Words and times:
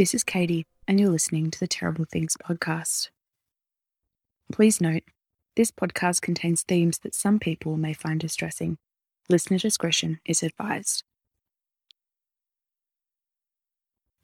This 0.00 0.14
is 0.14 0.24
Katie, 0.24 0.64
and 0.88 0.98
you're 0.98 1.10
listening 1.10 1.50
to 1.50 1.60
the 1.60 1.66
Terrible 1.66 2.06
Things 2.06 2.34
podcast. 2.34 3.10
Please 4.50 4.80
note, 4.80 5.02
this 5.56 5.70
podcast 5.70 6.22
contains 6.22 6.62
themes 6.62 7.00
that 7.00 7.14
some 7.14 7.38
people 7.38 7.76
may 7.76 7.92
find 7.92 8.18
distressing. 8.18 8.78
Listener 9.28 9.58
discretion 9.58 10.18
is 10.24 10.42
advised. 10.42 11.04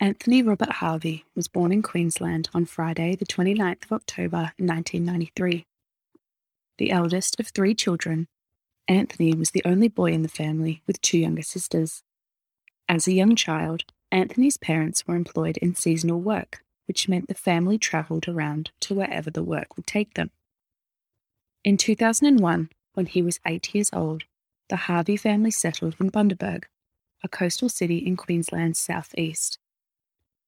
Anthony 0.01 0.43
Robert 0.43 0.73
Harvey 0.77 1.27
was 1.35 1.47
born 1.47 1.73
in 1.73 1.83
Queensland 1.83 2.49
on 2.55 2.65
Friday, 2.65 3.15
the 3.15 3.27
29th 3.27 3.85
of 3.85 3.93
October 3.93 4.53
1993. 4.57 5.67
The 6.79 6.91
eldest 6.91 7.39
of 7.39 7.49
three 7.49 7.75
children, 7.75 8.29
Anthony 8.89 9.35
was 9.35 9.51
the 9.51 9.67
only 9.67 9.89
boy 9.89 10.13
in 10.13 10.23
the 10.23 10.29
family 10.29 10.83
with 10.87 11.03
two 11.03 11.19
younger 11.19 11.43
sisters. 11.43 12.03
As 12.89 13.09
a 13.09 13.13
young 13.13 13.35
child, 13.35 13.85
Anthony's 14.13 14.57
parents 14.57 15.07
were 15.07 15.17
employed 15.17 15.57
in 15.57 15.75
seasonal 15.75 16.21
work, 16.21 16.63
which 16.87 17.09
meant 17.09 17.27
the 17.27 17.35
family 17.35 17.79
travelled 17.79 18.29
around 18.29 18.71
to 18.81 18.95
wherever 18.95 19.31
the 19.31 19.43
work 19.43 19.77
would 19.77 19.87
take 19.87 20.15
them. 20.15 20.31
In 21.65 21.77
2001, 21.77 22.71
when 22.95 23.07
he 23.07 23.23
was 23.23 23.41
eight 23.45 23.75
years 23.75 23.91
old, 23.93 24.23
the 24.69 24.77
Harvey 24.77 25.17
family 25.17 25.51
settled 25.51 25.97
in 25.99 26.11
Bundaberg, 26.11 26.65
a 27.25 27.29
coastal 27.29 27.69
city 27.69 27.99
in 27.99 28.17
Queensland's 28.17 28.79
southeast. 28.79 29.59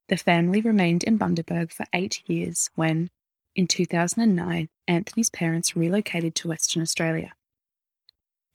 The 0.09 0.17
family 0.17 0.61
remained 0.61 1.03
in 1.05 1.19
Bundaberg 1.19 1.73
for 1.73 1.87
eight 1.93 2.23
years 2.29 2.71
when, 2.77 3.11
in 3.57 3.67
2009, 3.67 4.69
Anthony's 4.87 5.31
parents 5.31 5.77
relocated 5.77 6.35
to 6.37 6.49
Western 6.49 6.83
Australia. 6.83 7.33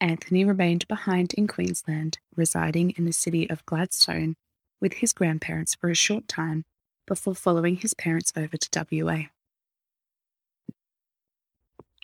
Anthony 0.04 0.44
remained 0.44 0.86
behind 0.90 1.34
in 1.34 1.48
Queensland, 1.48 2.20
residing 2.36 2.92
in 2.98 3.06
the 3.06 3.14
city 3.14 3.50
of 3.50 3.66
Gladstone 3.66 4.36
with 4.82 4.96
his 4.96 5.14
grandparents 5.14 5.76
for 5.76 5.90
a 5.90 5.96
short 5.96 6.28
time 6.28 6.66
before 7.08 7.34
following 7.34 7.78
his 7.78 7.94
parents 7.94 8.34
over 8.36 8.58
to 8.58 8.86
WA. 8.92 9.28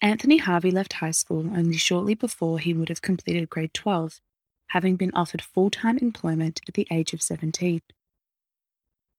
Anthony 0.02 0.38
Harvey 0.38 0.72
left 0.72 0.94
high 0.94 1.12
school 1.12 1.42
only 1.42 1.76
shortly 1.76 2.14
before 2.14 2.60
he 2.60 2.74
would 2.74 2.88
have 2.88 3.02
completed 3.02 3.50
grade 3.50 3.74
12, 3.74 4.22
having 4.68 4.96
been 4.96 5.12
offered 5.14 5.42
full 5.42 5.70
time 5.70 5.98
employment 5.98 6.62
at 6.70 6.76
the 6.76 6.88
age 6.90 7.12
of 7.12 7.22
17. 7.22 7.82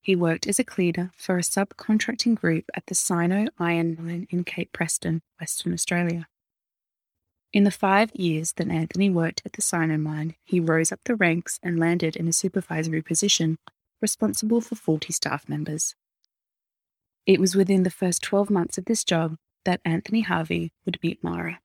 He 0.00 0.16
worked 0.16 0.46
as 0.46 0.58
a 0.58 0.64
cleaner 0.64 1.12
for 1.18 1.36
a 1.36 1.42
subcontracting 1.42 2.34
group 2.34 2.64
at 2.74 2.86
the 2.86 2.94
Sino 2.94 3.48
Iron 3.58 3.98
Mine 4.00 4.26
in 4.30 4.42
Cape 4.44 4.72
Preston, 4.72 5.20
Western 5.38 5.74
Australia. 5.74 6.28
In 7.52 7.64
the 7.64 7.72
five 7.72 8.14
years 8.14 8.52
that 8.52 8.68
Anthony 8.68 9.10
worked 9.10 9.42
at 9.44 9.54
the 9.54 9.62
Sino 9.62 9.98
Mine, 9.98 10.36
he 10.44 10.60
rose 10.60 10.92
up 10.92 11.00
the 11.04 11.16
ranks 11.16 11.58
and 11.62 11.80
landed 11.80 12.14
in 12.14 12.28
a 12.28 12.32
supervisory 12.32 13.02
position, 13.02 13.58
responsible 14.00 14.60
for 14.60 14.76
40 14.76 15.12
staff 15.12 15.48
members. 15.48 15.96
It 17.26 17.40
was 17.40 17.56
within 17.56 17.82
the 17.82 17.90
first 17.90 18.22
12 18.22 18.50
months 18.50 18.78
of 18.78 18.84
this 18.84 19.02
job 19.02 19.36
that 19.64 19.80
Anthony 19.84 20.20
Harvey 20.20 20.72
would 20.86 21.02
meet 21.02 21.24
Mara. 21.24 21.60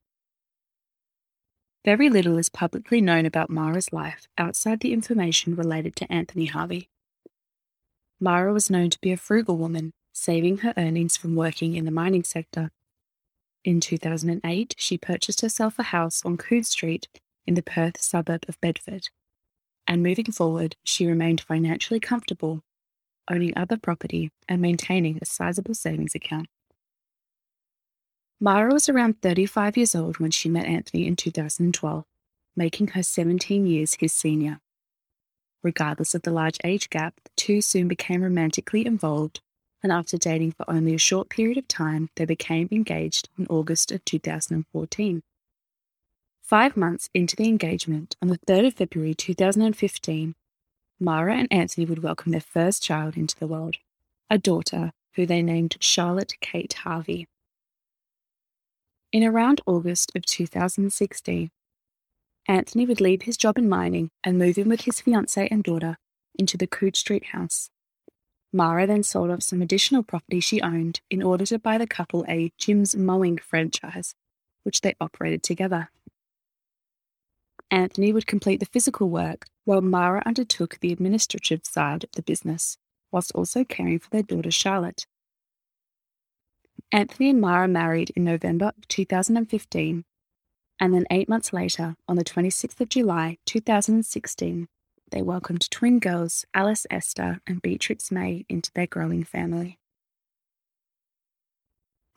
Very 1.84 2.10
little 2.10 2.36
is 2.36 2.48
publicly 2.48 3.00
known 3.00 3.24
about 3.24 3.48
Mara's 3.48 3.92
life 3.92 4.26
outside 4.36 4.80
the 4.80 4.92
information 4.92 5.54
related 5.54 5.94
to 5.96 6.12
Anthony 6.12 6.46
Harvey. 6.46 6.88
Mara 8.18 8.52
was 8.52 8.70
known 8.70 8.90
to 8.90 9.00
be 9.00 9.12
a 9.12 9.16
frugal 9.16 9.56
woman, 9.56 9.92
saving 10.12 10.58
her 10.58 10.74
earnings 10.76 11.16
from 11.16 11.36
working 11.36 11.76
in 11.76 11.84
the 11.84 11.92
mining 11.92 12.24
sector. 12.24 12.72
In 13.66 13.80
2008, 13.80 14.76
she 14.78 14.96
purchased 14.96 15.40
herself 15.40 15.76
a 15.76 15.82
house 15.82 16.24
on 16.24 16.36
Coode 16.36 16.66
Street 16.66 17.08
in 17.48 17.54
the 17.54 17.64
Perth 17.64 18.00
suburb 18.00 18.44
of 18.48 18.60
Bedford. 18.60 19.08
And 19.88 20.04
moving 20.04 20.30
forward, 20.30 20.76
she 20.84 21.04
remained 21.04 21.40
financially 21.40 21.98
comfortable, 21.98 22.62
owning 23.28 23.52
other 23.56 23.76
property 23.76 24.30
and 24.48 24.62
maintaining 24.62 25.18
a 25.20 25.26
sizable 25.26 25.74
savings 25.74 26.14
account. 26.14 26.46
Mara 28.38 28.72
was 28.72 28.88
around 28.88 29.20
35 29.20 29.76
years 29.76 29.96
old 29.96 30.20
when 30.20 30.30
she 30.30 30.48
met 30.48 30.66
Anthony 30.66 31.04
in 31.04 31.16
2012, 31.16 32.04
making 32.54 32.88
her 32.88 33.02
17 33.02 33.66
years 33.66 33.96
his 33.98 34.12
senior. 34.12 34.60
Regardless 35.64 36.14
of 36.14 36.22
the 36.22 36.30
large 36.30 36.58
age 36.62 36.88
gap, 36.88 37.16
the 37.24 37.30
two 37.34 37.60
soon 37.60 37.88
became 37.88 38.22
romantically 38.22 38.86
involved, 38.86 39.40
and 39.86 39.92
after 39.92 40.18
dating 40.18 40.50
for 40.50 40.68
only 40.68 40.96
a 40.96 40.98
short 40.98 41.28
period 41.28 41.56
of 41.56 41.68
time, 41.68 42.10
they 42.16 42.24
became 42.24 42.68
engaged 42.72 43.28
in 43.38 43.46
August 43.46 43.92
of 43.92 44.04
2014. 44.04 45.22
Five 46.42 46.76
months 46.76 47.08
into 47.14 47.36
the 47.36 47.46
engagement, 47.46 48.16
on 48.20 48.26
the 48.26 48.40
3rd 48.48 48.66
of 48.66 48.74
February 48.74 49.14
2015, 49.14 50.34
Mara 50.98 51.36
and 51.36 51.46
Anthony 51.52 51.86
would 51.86 52.02
welcome 52.02 52.32
their 52.32 52.40
first 52.40 52.82
child 52.82 53.16
into 53.16 53.38
the 53.38 53.46
world, 53.46 53.76
a 54.28 54.38
daughter 54.38 54.90
who 55.14 55.24
they 55.24 55.40
named 55.40 55.76
Charlotte 55.78 56.34
Kate 56.40 56.72
Harvey. 56.72 57.28
In 59.12 59.22
around 59.22 59.60
August 59.66 60.10
of 60.16 60.26
2016, 60.26 61.52
Anthony 62.48 62.86
would 62.86 63.00
leave 63.00 63.22
his 63.22 63.36
job 63.36 63.56
in 63.56 63.68
mining 63.68 64.10
and 64.24 64.36
move 64.36 64.58
in 64.58 64.68
with 64.68 64.80
his 64.80 65.00
fiancée 65.00 65.46
and 65.48 65.62
daughter 65.62 65.96
into 66.36 66.56
the 66.56 66.66
Coode 66.66 66.96
Street 66.96 67.26
house. 67.26 67.70
Mara 68.56 68.86
then 68.86 69.02
sold 69.02 69.30
off 69.30 69.42
some 69.42 69.60
additional 69.60 70.02
property 70.02 70.40
she 70.40 70.62
owned 70.62 71.00
in 71.10 71.22
order 71.22 71.44
to 71.46 71.58
buy 71.58 71.76
the 71.76 71.86
couple 71.86 72.24
a 72.26 72.50
Jim's 72.56 72.96
Mowing 72.96 73.36
franchise, 73.36 74.14
which 74.62 74.80
they 74.80 74.94
operated 74.98 75.42
together. 75.42 75.90
Anthony 77.70 78.12
would 78.12 78.26
complete 78.26 78.60
the 78.60 78.66
physical 78.66 79.10
work 79.10 79.46
while 79.64 79.82
Mara 79.82 80.22
undertook 80.24 80.78
the 80.80 80.92
administrative 80.92 81.60
side 81.64 82.04
of 82.04 82.12
the 82.12 82.22
business, 82.22 82.78
whilst 83.12 83.32
also 83.32 83.62
caring 83.62 83.98
for 83.98 84.08
their 84.08 84.22
daughter 84.22 84.50
Charlotte. 84.50 85.06
Anthony 86.90 87.30
and 87.30 87.40
Mara 87.40 87.68
married 87.68 88.10
in 88.16 88.24
November 88.24 88.72
2015, 88.88 90.04
and 90.80 90.94
then 90.94 91.04
eight 91.10 91.28
months 91.28 91.52
later, 91.52 91.96
on 92.08 92.16
the 92.16 92.24
26th 92.24 92.80
of 92.80 92.88
July 92.88 93.36
2016, 93.44 94.68
they 95.10 95.22
welcomed 95.22 95.70
twin 95.70 95.98
girls 95.98 96.44
Alice 96.54 96.86
Esther 96.90 97.40
and 97.46 97.62
Beatrix 97.62 98.10
May 98.10 98.44
into 98.48 98.70
their 98.74 98.86
growing 98.86 99.24
family. 99.24 99.78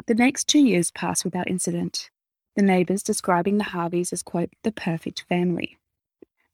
The 0.07 0.16
next 0.16 0.47
two 0.47 0.59
years 0.59 0.91
passed 0.91 1.23
without 1.23 1.50
incident, 1.50 2.09
the 2.55 2.61
neighbours 2.61 3.03
describing 3.03 3.57
the 3.57 3.66
Harveys 3.66 4.11
as, 4.11 4.23
quote, 4.23 4.50
the 4.63 4.72
perfect 4.72 5.25
family. 5.29 5.77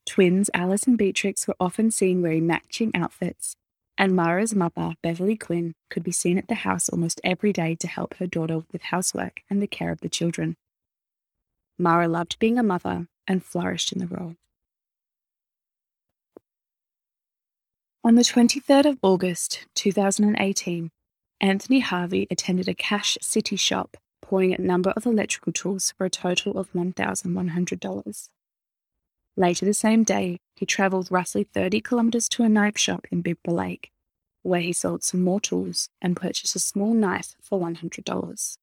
Twins 0.05 0.49
Alice 0.53 0.83
and 0.83 0.97
Beatrix 0.97 1.47
were 1.47 1.55
often 1.59 1.89
seen 1.89 2.21
wearing 2.21 2.45
matching 2.45 2.91
outfits 2.93 3.55
and 3.97 4.15
Mara's 4.15 4.53
mother, 4.53 4.95
Beverly 5.01 5.37
Quinn, 5.37 5.73
could 5.89 6.03
be 6.03 6.11
seen 6.11 6.37
at 6.37 6.47
the 6.47 6.55
house 6.55 6.89
almost 6.89 7.21
every 7.23 7.53
day 7.53 7.75
to 7.75 7.87
help 7.87 8.15
her 8.15 8.27
daughter 8.27 8.63
with 8.71 8.83
housework 8.83 9.41
and 9.49 9.61
the 9.61 9.67
care 9.67 9.91
of 9.91 10.01
the 10.01 10.09
children. 10.09 10.57
Mara 11.77 12.07
loved 12.07 12.37
being 12.39 12.57
a 12.57 12.63
mother 12.63 13.07
and 13.27 13.43
flourished 13.43 13.93
in 13.93 13.99
the 13.99 14.07
role. 14.07 14.35
On 18.05 18.13
the 18.13 18.21
23rd 18.21 18.85
of 18.85 18.99
August 19.01 19.65
2018, 19.73 20.91
Anthony 21.41 21.79
Harvey 21.79 22.27
attended 22.29 22.67
a 22.67 22.75
Cash 22.75 23.17
City 23.19 23.55
shop, 23.55 23.97
pouring 24.21 24.53
a 24.53 24.61
number 24.61 24.91
of 24.91 25.07
electrical 25.07 25.51
tools 25.51 25.91
for 25.97 26.05
a 26.05 26.09
total 26.11 26.55
of 26.59 26.71
$1,100. 26.73 28.29
Later 29.35 29.65
the 29.65 29.73
same 29.73 30.03
day, 30.03 30.37
he 30.55 30.67
travelled 30.67 31.09
roughly 31.09 31.45
30 31.51 31.81
kilometres 31.81 32.29
to 32.29 32.43
a 32.43 32.47
knife 32.47 32.77
shop 32.77 33.07
in 33.09 33.23
Bibra 33.23 33.37
Lake, 33.47 33.89
where 34.43 34.61
he 34.61 34.71
sold 34.71 35.03
some 35.03 35.23
more 35.23 35.39
tools 35.39 35.89
and 35.99 36.15
purchased 36.15 36.55
a 36.55 36.59
small 36.59 36.93
knife 36.93 37.33
for 37.41 37.59
$100. 37.59 38.57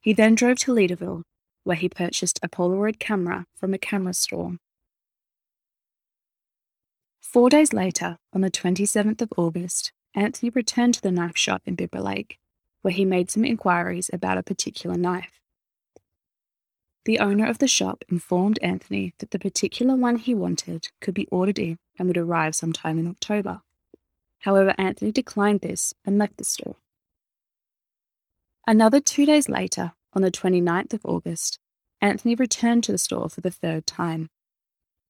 He 0.00 0.12
then 0.12 0.34
drove 0.34 0.58
to 0.58 0.72
Leederville, 0.72 1.22
where 1.62 1.76
he 1.76 1.88
purchased 1.88 2.40
a 2.42 2.48
Polaroid 2.48 2.98
camera 2.98 3.46
from 3.54 3.72
a 3.72 3.78
camera 3.78 4.12
store. 4.12 4.56
Four 7.34 7.50
days 7.50 7.72
later, 7.72 8.18
on 8.32 8.42
the 8.42 8.50
27th 8.50 9.20
of 9.20 9.32
August, 9.36 9.90
Anthony 10.14 10.50
returned 10.50 10.94
to 10.94 11.02
the 11.02 11.10
knife 11.10 11.36
shop 11.36 11.62
in 11.66 11.76
Bibra 11.76 12.00
Lake, 12.00 12.38
where 12.82 12.94
he 12.94 13.04
made 13.04 13.28
some 13.28 13.44
inquiries 13.44 14.08
about 14.12 14.38
a 14.38 14.44
particular 14.44 14.96
knife. 14.96 15.40
The 17.06 17.18
owner 17.18 17.44
of 17.44 17.58
the 17.58 17.66
shop 17.66 18.04
informed 18.08 18.60
Anthony 18.62 19.14
that 19.18 19.32
the 19.32 19.40
particular 19.40 19.96
one 19.96 20.18
he 20.18 20.32
wanted 20.32 20.90
could 21.00 21.14
be 21.14 21.26
ordered 21.26 21.58
in 21.58 21.80
and 21.98 22.06
would 22.06 22.16
arrive 22.16 22.54
sometime 22.54 23.00
in 23.00 23.08
October. 23.08 23.62
However, 24.42 24.72
Anthony 24.78 25.10
declined 25.10 25.62
this 25.62 25.92
and 26.06 26.18
left 26.18 26.36
the 26.36 26.44
store. 26.44 26.76
Another 28.64 29.00
two 29.00 29.26
days 29.26 29.48
later, 29.48 29.94
on 30.12 30.22
the 30.22 30.30
29th 30.30 30.94
of 30.94 31.04
August, 31.04 31.58
Anthony 32.00 32.36
returned 32.36 32.84
to 32.84 32.92
the 32.92 32.96
store 32.96 33.28
for 33.28 33.40
the 33.40 33.50
third 33.50 33.88
time. 33.88 34.30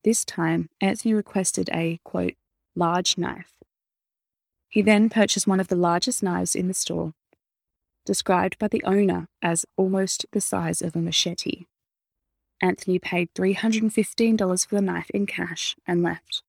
This 0.04 0.24
time, 0.24 0.68
Anthony 0.82 1.14
requested 1.14 1.70
a, 1.72 1.98
quote, 2.04 2.34
large 2.76 3.16
knife. 3.16 3.54
He 4.68 4.82
then 4.82 5.08
purchased 5.08 5.46
one 5.46 5.60
of 5.60 5.68
the 5.68 5.76
largest 5.76 6.22
knives 6.22 6.54
in 6.54 6.68
the 6.68 6.74
store, 6.74 7.14
described 8.04 8.58
by 8.58 8.68
the 8.68 8.84
owner 8.84 9.28
as 9.40 9.64
almost 9.78 10.26
the 10.32 10.42
size 10.42 10.82
of 10.82 10.94
a 10.94 11.00
machete. 11.00 11.64
Anthony 12.60 12.98
paid 12.98 13.32
$315 13.34 14.66
for 14.66 14.74
the 14.74 14.82
knife 14.82 15.10
in 15.10 15.26
cash 15.26 15.74
and 15.86 16.02
left. 16.02 16.42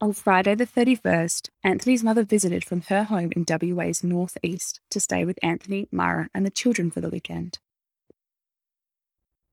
On 0.00 0.12
Friday 0.12 0.54
the 0.54 0.66
31st, 0.66 1.48
Anthony's 1.64 2.04
mother 2.04 2.24
visited 2.24 2.62
from 2.62 2.82
her 2.82 3.04
home 3.04 3.32
in 3.34 3.46
WA's 3.48 4.04
northeast 4.04 4.80
to 4.90 5.00
stay 5.00 5.24
with 5.24 5.38
Anthony, 5.42 5.88
Mara, 5.90 6.28
and 6.34 6.44
the 6.44 6.50
children 6.50 6.90
for 6.90 7.00
the 7.00 7.10
weekend. 7.10 7.58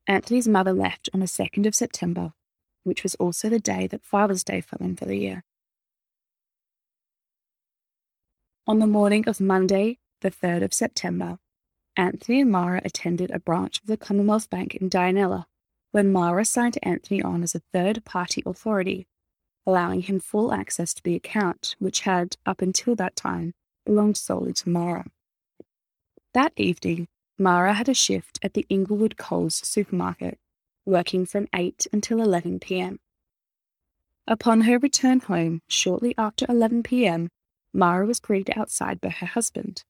Anthony's 0.08 0.48
mother 0.48 0.74
left 0.74 1.10
on 1.14 1.20
the 1.20 1.26
2nd 1.26 1.66
of 1.66 1.76
September, 1.76 2.34
which 2.84 3.04
was 3.04 3.16
also 3.16 3.50
the 3.50 3.60
day 3.60 3.88
that 3.88 4.04
Father's 4.04 4.44
Day 4.44 4.62
fell 4.62 4.80
in 4.82 4.96
for 4.96 5.06
the 5.06 5.18
year. 5.18 5.44
On 8.68 8.80
the 8.80 8.88
morning 8.88 9.28
of 9.28 9.40
Monday, 9.40 10.00
the 10.22 10.32
3rd 10.32 10.64
of 10.64 10.74
September, 10.74 11.40
Anthony 11.98 12.42
and 12.42 12.52
Mara 12.52 12.82
attended 12.84 13.32
a 13.32 13.40
branch 13.40 13.80
of 13.80 13.88
the 13.88 13.98
Commonwealth 13.98 14.50
Bank 14.50 14.76
in 14.76 14.90
Dianella, 14.90 15.46
when 15.92 16.12
Mara 16.12 16.46
signed 16.46 16.78
Anthony 16.84 17.22
on 17.22 17.42
as 17.44 17.56
a 17.56 17.62
third 17.72 18.04
party 18.06 18.44
authority 18.46 19.08
allowing 19.66 20.02
him 20.02 20.20
full 20.20 20.54
access 20.54 20.94
to 20.94 21.04
the 21.04 21.16
account, 21.16 21.76
which 21.80 22.02
had, 22.02 22.38
up 22.46 22.62
until 22.62 22.96
that 22.96 23.16
time, 23.16 23.54
belonged 23.86 24.18
solely 24.18 24.54
to 24.54 24.70
Mara. 24.70 25.06
That 26.34 26.54
evening, 26.56 27.08
Mara 27.38 27.74
had 27.74 27.90
a 27.90 27.94
shift 27.94 28.40
at 28.42 28.54
the 28.54 28.66
Inglewood 28.70 29.18
Coles 29.18 29.56
supermarket, 29.56 30.40
working 30.86 31.26
from 31.26 31.48
8 31.54 31.88
until 31.92 32.22
11 32.22 32.60
pm. 32.60 33.00
Upon 34.26 34.62
her 34.62 34.80
return 34.80 35.20
home, 35.20 35.62
shortly 35.68 36.16
after 36.18 36.46
11 36.48 36.84
pm, 36.84 37.30
Mara 37.74 38.06
was 38.06 38.22
greeted 38.22 38.58
outside 38.58 39.02
by 39.02 39.10
her 39.10 39.26
husband. 39.28 39.84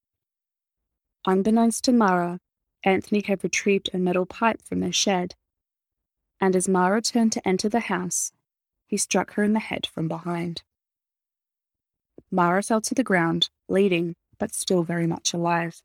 Unbeknownst 1.28 1.84
to 1.84 1.92
Mara, 1.92 2.40
Anthony 2.84 3.22
had 3.26 3.44
retrieved 3.44 3.92
a 3.94 4.00
metal 4.00 4.26
pipe 4.26 4.62
from 4.64 4.80
their 4.80 4.92
shed, 4.92 5.36
and 6.42 6.56
as 6.56 6.68
Mara 6.68 7.02
turned 7.02 7.32
to 7.34 7.48
enter 7.48 7.70
the 7.70 7.82
house, 7.82 8.32
he 8.88 8.98
struck 8.98 9.34
her 9.34 9.44
in 9.44 9.54
the 9.54 9.60
head 9.60 9.86
from 9.86 10.08
behind. 10.08 10.64
Mara 12.32 12.64
fell 12.64 12.82
to 12.82 12.96
the 12.96 13.04
ground, 13.04 13.50
bleeding, 13.68 14.16
but 14.40 14.54
still 14.54 14.84
very 14.84 15.06
much 15.06 15.34
alive. 15.34 15.82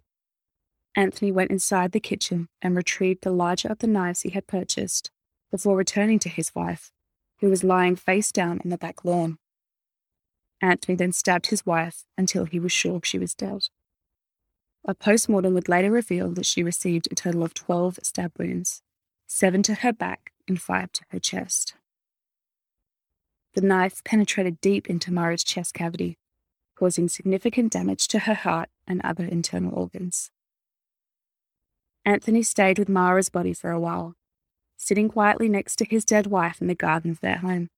Anthony 0.97 1.31
went 1.31 1.51
inside 1.51 1.93
the 1.93 2.01
kitchen 2.01 2.49
and 2.61 2.77
retrieved 2.77 3.23
the 3.23 3.31
larger 3.31 3.69
of 3.69 3.79
the 3.79 3.87
knives 3.87 4.23
he 4.23 4.31
had 4.31 4.47
purchased 4.47 5.11
before 5.51 5.77
returning 5.77 6.19
to 6.21 6.29
his 6.29 6.55
wife, 6.55 6.91
who 7.41 7.49
was 7.49 7.65
lying 7.65 7.97
face 7.97 8.33
down 8.33 8.61
in 8.65 8.71
the 8.71 8.79
back 8.79 9.05
lawn. 9.05 9.39
Anthony 10.61 10.97
then 10.97 11.13
stabbed 11.13 11.47
his 11.47 11.65
wife 11.65 12.05
until 12.19 12.45
he 12.45 12.61
was 12.61 12.73
sure 12.73 13.01
she 13.03 13.19
was 13.19 13.35
dead. 13.35 13.69
A 14.85 14.95
postmortem 14.95 15.55
would 15.55 15.69
later 15.69 15.91
reveal 15.91 16.31
that 16.33 16.47
she 16.47 16.63
received 16.63 17.09
a 17.11 17.15
total 17.15 17.43
of 17.43 17.55
12 17.55 18.01
stab 18.03 18.33
wounds, 18.39 18.83
seven 19.27 19.63
to 19.65 19.75
her 19.75 19.93
back 19.93 20.33
and 20.49 20.61
five 20.61 20.93
to 20.93 21.03
her 21.11 21.19
chest. 21.19 21.75
The 23.55 23.61
knife 23.61 24.03
penetrated 24.05 24.61
deep 24.61 24.89
into 24.89 25.13
Mara's 25.13 25.45
chest 25.45 25.75
cavity, 25.75 26.19
causing 26.77 27.09
significant 27.09 27.73
damage 27.73 28.09
to 28.09 28.21
her 28.21 28.35
heart 28.35 28.71
and 28.87 29.01
other 29.03 29.25
internal 29.25 29.75
organs. 29.75 30.31
Anthony 32.11 32.43
stayed 32.43 32.77
with 32.77 32.89
Mara's 32.89 33.29
body 33.29 33.53
for 33.53 33.71
a 33.71 33.79
while, 33.79 34.17
sitting 34.77 35.09
quietly 35.09 35.49
next 35.49 35.77
to 35.77 35.85
his 35.85 36.05
dead 36.05 36.27
wife 36.27 36.61
in 36.61 36.67
the 36.67 36.75
garden 36.75 37.13
of 37.13 37.21
their 37.21 37.37
home. 37.37 37.69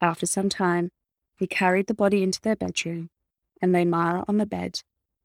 After 0.00 0.26
some 0.26 0.48
time, 0.48 0.90
he 1.36 1.48
carried 1.48 1.88
the 1.88 1.92
body 1.94 2.22
into 2.22 2.40
their 2.40 2.54
bedroom 2.54 3.10
and 3.60 3.72
laid 3.72 3.88
Mara 3.88 4.24
on 4.28 4.36
the 4.36 4.46
bed, 4.46 4.82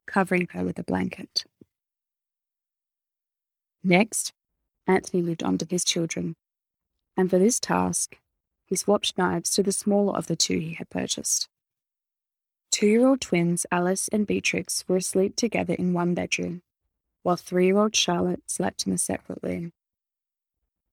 covering 0.08 0.48
her 0.54 0.64
with 0.64 0.80
a 0.80 0.84
blanket. 0.84 1.44
Next, 3.84 4.34
Anthony 4.88 5.22
moved 5.22 5.44
on 5.44 5.60
to 5.60 5.68
his 5.70 5.84
children, 5.84 6.36
and 7.16 7.30
for 7.30 7.38
this 7.38 7.60
task, 7.60 8.18
he 8.66 8.76
swapped 8.76 9.16
knives 9.16 9.52
to 9.52 9.62
the 9.62 9.72
smaller 9.72 10.18
of 10.18 10.26
the 10.26 10.36
two 10.36 10.58
he 10.58 10.74
had 10.74 10.90
purchased. 10.90 11.50
Two 12.72 12.88
year 12.88 13.08
old 13.08 13.22
twins 13.22 13.68
Alice 13.72 14.08
and 14.08 14.26
Beatrix 14.26 14.84
were 14.88 14.98
asleep 14.98 15.36
together 15.36 15.76
in 15.76 15.94
one 15.94 16.16
bedroom, 16.16 16.64
while 17.24 17.38
three 17.38 17.68
year 17.68 17.78
old 17.78 17.96
Charlotte 17.96 18.44
slept 18.48 18.86
in 18.86 18.94
a 18.94 18.98
separate 18.98 19.40
room. 19.42 19.74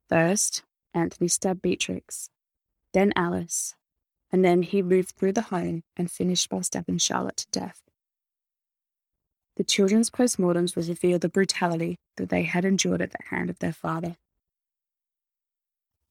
First, 0.09 0.63
Anthony 0.95 1.29
stabbed 1.29 1.63
Beatrix, 1.63 2.31
then 2.93 3.13
Alice, 3.15 3.75
and 4.31 4.45
then 4.45 4.63
he 4.63 4.83
moved 4.83 5.11
through 5.11 5.33
the 5.33 5.43
home 5.43 5.83
and 5.97 6.11
finished 6.11 6.49
by 6.49 6.61
stabbing 6.61 6.99
Charlotte 6.99 7.37
to 7.39 7.47
death. 7.51 7.83
The 9.57 9.65
children's 9.65 10.11
postmortems 10.11 10.77
revealed 10.77 11.21
the 11.21 11.29
brutality 11.29 11.97
that 12.17 12.29
they 12.29 12.45
had 12.45 12.65
endured 12.65 13.03
at 13.03 13.11
the 13.11 13.19
hand 13.31 13.51
of 13.51 13.59
their 13.59 13.73
father. 13.73 14.17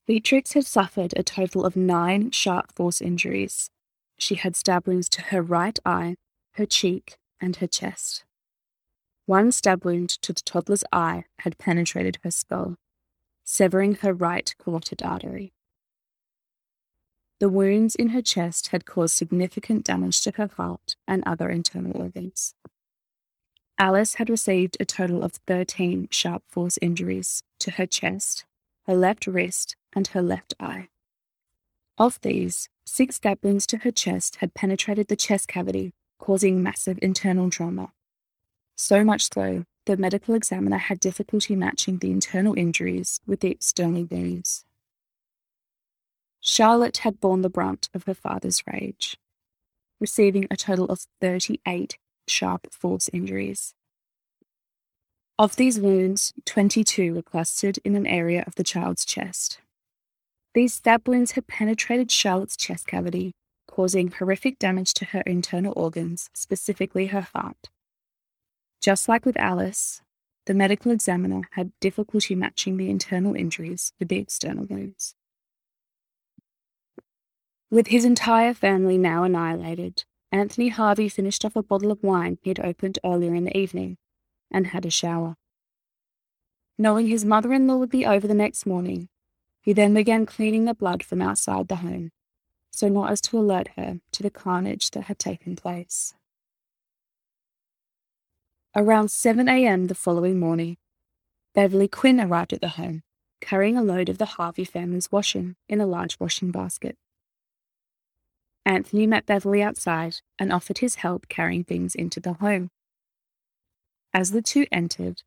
Beatrix 0.05 0.53
had 0.53 0.65
suffered 0.65 1.13
a 1.15 1.23
total 1.23 1.65
of 1.65 1.75
nine 1.75 2.31
sharp 2.31 2.73
force 2.73 3.01
injuries. 3.01 3.69
She 4.17 4.35
had 4.35 4.55
stab 4.55 4.87
wounds 4.87 5.09
to 5.09 5.21
her 5.23 5.41
right 5.41 5.77
eye, 5.85 6.15
her 6.53 6.65
cheek, 6.65 7.17
and 7.39 7.55
her 7.57 7.67
chest. 7.67 8.23
One 9.27 9.51
stab 9.51 9.83
wound 9.83 10.07
to 10.21 10.31
the 10.31 10.39
toddler's 10.39 10.85
eye 10.93 11.25
had 11.39 11.57
penetrated 11.57 12.17
her 12.23 12.31
skull, 12.31 12.77
severing 13.43 13.95
her 13.95 14.13
right 14.13 14.55
carotid 14.57 15.03
artery. 15.03 15.51
The 17.41 17.49
wounds 17.49 17.93
in 17.93 18.09
her 18.09 18.21
chest 18.21 18.69
had 18.69 18.85
caused 18.85 19.17
significant 19.17 19.83
damage 19.83 20.21
to 20.21 20.31
her 20.37 20.49
heart 20.55 20.95
and 21.05 21.23
other 21.25 21.49
internal 21.49 22.01
organs. 22.01 22.55
Alice 23.77 24.15
had 24.15 24.29
received 24.29 24.77
a 24.79 24.85
total 24.85 25.21
of 25.23 25.33
13 25.45 26.07
sharp 26.09 26.43
force 26.47 26.79
injuries 26.81 27.43
to 27.59 27.71
her 27.71 27.85
chest, 27.85 28.45
her 28.85 28.95
left 28.95 29.27
wrist, 29.27 29.75
and 29.91 30.07
her 30.07 30.21
left 30.21 30.53
eye. 30.57 30.87
Of 31.97 32.17
these, 32.21 32.69
six 32.85 33.17
stab 33.17 33.39
wounds 33.43 33.67
to 33.67 33.79
her 33.79 33.91
chest 33.91 34.37
had 34.37 34.53
penetrated 34.53 35.09
the 35.09 35.17
chest 35.17 35.49
cavity, 35.49 35.91
causing 36.17 36.63
massive 36.63 36.97
internal 37.01 37.49
trauma. 37.49 37.91
So 38.77 39.03
much 39.03 39.29
so, 39.33 39.65
the 39.87 39.97
medical 39.97 40.35
examiner 40.35 40.77
had 40.77 40.99
difficulty 40.99 41.55
matching 41.55 41.97
the 41.97 42.11
internal 42.11 42.53
injuries 42.53 43.19
with 43.25 43.39
the 43.39 43.49
external 43.49 44.03
wounds. 44.05 44.65
Charlotte 46.39 46.97
had 46.97 47.19
borne 47.19 47.41
the 47.41 47.49
brunt 47.49 47.89
of 47.95 48.03
her 48.03 48.13
father's 48.13 48.61
rage, 48.71 49.17
receiving 49.99 50.45
a 50.51 50.55
total 50.55 50.85
of 50.85 51.07
38 51.19 51.97
sharp 52.27 52.71
force 52.71 53.09
injuries. 53.11 53.73
Of 55.39 55.55
these 55.55 55.79
wounds, 55.79 56.33
22 56.45 57.15
were 57.15 57.23
clustered 57.23 57.79
in 57.83 57.95
an 57.95 58.05
area 58.05 58.43
of 58.45 58.55
the 58.55 58.63
child's 58.63 59.05
chest. 59.05 59.59
These 60.53 60.75
stab 60.75 61.07
wounds 61.07 61.31
had 61.31 61.47
penetrated 61.47 62.11
Charlotte's 62.11 62.55
chest 62.55 62.85
cavity, 62.85 63.33
causing 63.67 64.11
horrific 64.11 64.59
damage 64.59 64.93
to 64.95 65.05
her 65.05 65.21
internal 65.21 65.73
organs, 65.75 66.29
specifically 66.33 67.07
her 67.07 67.27
heart. 67.33 67.69
Just 68.87 69.09
like 69.09 69.25
with 69.25 69.35
Alice, 69.35 70.01
the 70.45 70.53
medical 70.53 70.93
examiner 70.93 71.41
had 71.55 71.77
difficulty 71.81 72.35
matching 72.35 72.77
the 72.77 72.89
internal 72.89 73.35
injuries 73.35 73.91
with 73.99 74.07
the 74.07 74.15
external 74.15 74.63
wounds. 74.63 75.13
With 77.69 77.87
his 77.87 78.05
entire 78.05 78.53
family 78.53 78.97
now 78.97 79.23
annihilated, 79.23 80.05
Anthony 80.31 80.69
Harvey 80.69 81.09
finished 81.09 81.43
off 81.43 81.57
a 81.57 81.63
bottle 81.63 81.91
of 81.91 82.01
wine 82.01 82.37
he 82.41 82.49
had 82.49 82.61
opened 82.61 82.97
earlier 83.03 83.35
in 83.35 83.43
the 83.43 83.57
evening 83.57 83.97
and 84.49 84.67
had 84.67 84.85
a 84.85 84.89
shower. 84.89 85.35
Knowing 86.77 87.07
his 87.07 87.25
mother 87.25 87.51
in 87.51 87.67
law 87.67 87.75
would 87.75 87.89
be 87.89 88.05
over 88.05 88.25
the 88.25 88.33
next 88.33 88.65
morning, 88.65 89.09
he 89.59 89.73
then 89.73 89.93
began 89.93 90.25
cleaning 90.25 90.63
the 90.63 90.73
blood 90.73 91.03
from 91.03 91.21
outside 91.21 91.67
the 91.67 91.83
home, 91.83 92.13
so 92.71 92.87
not 92.87 93.11
as 93.11 93.19
to 93.19 93.37
alert 93.37 93.67
her 93.75 93.99
to 94.13 94.23
the 94.23 94.31
carnage 94.31 94.91
that 94.91 95.07
had 95.07 95.19
taken 95.19 95.57
place. 95.57 96.13
Around 98.77 99.09
7 99.09 99.49
a.m. 99.49 99.87
the 99.87 99.95
following 99.95 100.39
morning, 100.39 100.77
Beverly 101.55 101.87
Quinn 101.87 102.21
arrived 102.21 102.53
at 102.53 102.61
the 102.61 102.67
home, 102.67 103.01
carrying 103.41 103.75
a 103.75 103.81
load 103.81 104.07
of 104.07 104.19
the 104.19 104.37
Harvey 104.37 104.65
family's 104.65 105.11
washing 105.11 105.55
in 105.67 105.81
a 105.81 105.87
large 105.87 106.19
washing 106.19 106.51
basket. 106.51 106.95
Anthony 108.67 109.07
met 109.07 109.25
Beverly 109.25 109.63
outside 109.63 110.17
and 110.37 110.53
offered 110.53 110.77
his 110.77 110.93
help 110.93 111.27
carrying 111.27 111.63
things 111.63 111.95
into 111.95 112.19
the 112.19 112.33
home. 112.33 112.69
As 114.13 114.29
the 114.29 114.43
two 114.43 114.67
entered, 114.71 115.23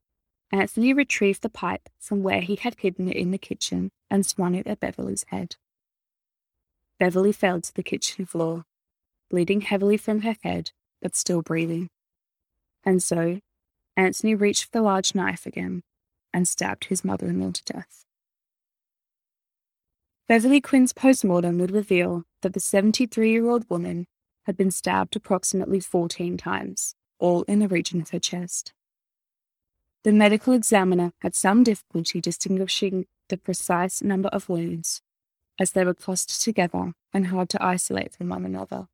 Anthony 0.52 0.92
retrieved 0.92 1.42
the 1.42 1.49
pipe 1.49 1.88
from 1.99 2.23
where 2.23 2.42
he 2.42 2.54
had 2.54 2.76
hidden 2.78 3.09
it 3.09 3.16
in 3.16 3.33
the 3.33 3.37
kitchen 3.37 3.90
and 4.09 4.25
swung 4.25 4.54
it 4.54 4.69
at 4.69 4.78
Beverly's 4.78 5.25
head. 5.26 5.57
Beverly 7.00 7.33
fell 7.33 7.61
to 7.61 7.75
the 7.75 7.83
kitchen 7.83 8.26
floor, 8.26 8.62
bleeding 9.28 9.62
heavily 9.62 9.97
from 9.97 10.21
her 10.21 10.37
head, 10.45 10.71
but 11.02 11.16
still 11.16 11.42
breathing. 11.42 11.88
And 12.84 13.02
so, 13.02 13.40
Anthony 13.96 14.34
reached 14.34 14.64
for 14.64 14.70
the 14.72 14.82
large 14.82 15.14
knife 15.14 15.46
again 15.46 15.82
and 16.32 16.49
stabbed 16.49 16.87
his 16.87 17.04
mother 17.04 17.26
in 17.26 17.40
law 17.40 17.50
to 17.50 17.64
death. 17.64 18.04
Beverly 20.28 20.60
Quinn's 20.60 20.92
postmortem 20.92 21.58
would 21.58 21.72
reveal 21.72 22.25
that 22.42 22.52
the 22.52 22.60
73 22.60 23.30
year 23.30 23.50
old 23.50 23.68
woman 23.68 24.06
had 24.44 24.56
been 24.56 24.70
stabbed 24.70 25.16
approximately 25.16 25.80
14 25.80 26.37
times, 26.37 26.94
all 27.18 27.42
in 27.42 27.58
the 27.58 27.68
region 27.68 28.00
of 28.00 28.10
her 28.10 28.18
chest. 28.18 28.72
The 30.02 30.12
medical 30.12 30.54
examiner 30.54 31.12
had 31.20 31.34
some 31.34 31.62
difficulty 31.62 32.20
distinguishing 32.20 33.06
the 33.28 33.37
precise 33.37 34.02
number 34.02 34.28
of 34.30 34.49
wounds, 34.49 35.02
as 35.58 35.72
they 35.72 35.84
were 35.84 35.94
clustered 35.94 36.40
together 36.40 36.92
and 37.12 37.26
hard 37.26 37.50
to 37.50 37.62
isolate 37.62 38.14
from 38.14 38.30
one 38.30 38.46
another. 38.46 38.88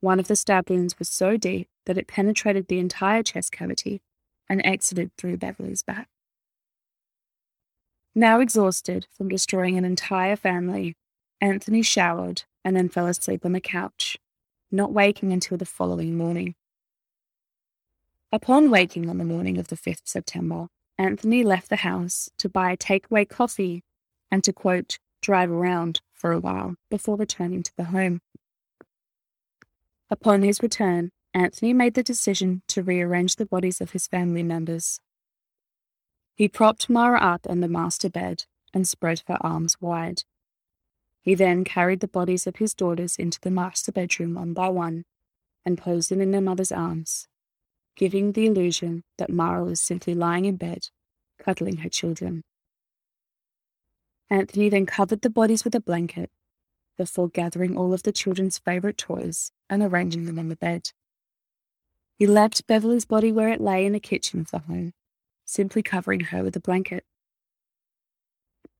One 0.00 0.20
of 0.20 0.28
the 0.28 0.36
stab 0.36 0.70
wounds 0.70 0.98
was 0.98 1.08
so 1.08 1.36
deep 1.36 1.68
that 1.86 1.98
it 1.98 2.06
penetrated 2.08 2.68
the 2.68 2.78
entire 2.78 3.22
chest 3.22 3.52
cavity 3.52 4.02
and 4.48 4.64
exited 4.64 5.10
through 5.16 5.36
Beverly's 5.36 5.82
back. 5.82 6.08
Now 8.14 8.40
exhausted 8.40 9.06
from 9.16 9.28
destroying 9.28 9.76
an 9.76 9.84
entire 9.84 10.36
family, 10.36 10.96
Anthony 11.40 11.82
showered 11.82 12.44
and 12.64 12.76
then 12.76 12.88
fell 12.88 13.06
asleep 13.06 13.44
on 13.44 13.52
the 13.52 13.60
couch, 13.60 14.16
not 14.70 14.92
waking 14.92 15.32
until 15.32 15.58
the 15.58 15.66
following 15.66 16.16
morning. 16.16 16.54
Upon 18.32 18.70
waking 18.70 19.08
on 19.08 19.18
the 19.18 19.24
morning 19.24 19.58
of 19.58 19.68
the 19.68 19.76
5th 19.76 20.02
September, 20.04 20.68
Anthony 20.96 21.42
left 21.42 21.68
the 21.68 21.76
house 21.76 22.30
to 22.38 22.48
buy 22.48 22.72
a 22.72 22.76
takeaway 22.76 23.28
coffee 23.28 23.82
and 24.30 24.42
to 24.44 24.52
quote, 24.52 24.98
drive 25.20 25.50
around 25.50 26.00
for 26.12 26.32
a 26.32 26.38
while 26.38 26.76
before 26.90 27.16
returning 27.16 27.62
to 27.62 27.72
the 27.76 27.84
home. 27.84 28.20
Upon 30.10 30.42
his 30.42 30.62
return, 30.62 31.10
Anthony 31.34 31.72
made 31.72 31.94
the 31.94 32.02
decision 32.04 32.62
to 32.68 32.82
rearrange 32.82 33.34
the 33.36 33.44
bodies 33.44 33.80
of 33.80 33.90
his 33.90 34.06
family 34.06 34.44
members. 34.44 35.00
He 36.36 36.48
propped 36.48 36.88
Mara 36.88 37.20
up 37.20 37.46
on 37.48 37.60
the 37.60 37.68
master 37.68 38.08
bed 38.08 38.44
and 38.72 38.86
spread 38.86 39.22
her 39.26 39.38
arms 39.40 39.80
wide. 39.80 40.22
He 41.20 41.34
then 41.34 41.64
carried 41.64 42.00
the 42.00 42.08
bodies 42.08 42.46
of 42.46 42.56
his 42.56 42.72
daughters 42.72 43.16
into 43.16 43.40
the 43.40 43.50
master 43.50 43.90
bedroom 43.90 44.34
one 44.34 44.52
by 44.52 44.68
one 44.68 45.04
and 45.64 45.76
posed 45.76 46.10
them 46.10 46.20
in 46.20 46.30
their 46.30 46.40
mother's 46.40 46.70
arms, 46.70 47.26
giving 47.96 48.32
the 48.32 48.46
illusion 48.46 49.02
that 49.18 49.30
Mara 49.30 49.64
was 49.64 49.80
simply 49.80 50.14
lying 50.14 50.44
in 50.44 50.56
bed, 50.56 50.88
cuddling 51.38 51.78
her 51.78 51.88
children. 51.88 52.42
Anthony 54.30 54.68
then 54.68 54.86
covered 54.86 55.22
the 55.22 55.30
bodies 55.30 55.64
with 55.64 55.74
a 55.74 55.80
blanket 55.80 56.30
before 56.96 57.28
gathering 57.28 57.76
all 57.76 57.92
of 57.92 58.04
the 58.04 58.12
children's 58.12 58.58
favourite 58.58 58.98
toys 58.98 59.50
and 59.68 59.82
arranging 59.82 60.26
them 60.26 60.38
on 60.38 60.48
the 60.48 60.56
bed. 60.56 60.92
He 62.16 62.26
left 62.26 62.66
Beverly's 62.66 63.04
body 63.04 63.32
where 63.32 63.48
it 63.48 63.60
lay 63.60 63.84
in 63.84 63.92
the 63.92 64.00
kitchen 64.00 64.40
of 64.40 64.50
the 64.50 64.60
home, 64.60 64.92
simply 65.44 65.82
covering 65.82 66.20
her 66.20 66.44
with 66.44 66.54
a 66.54 66.60
blanket. 66.60 67.04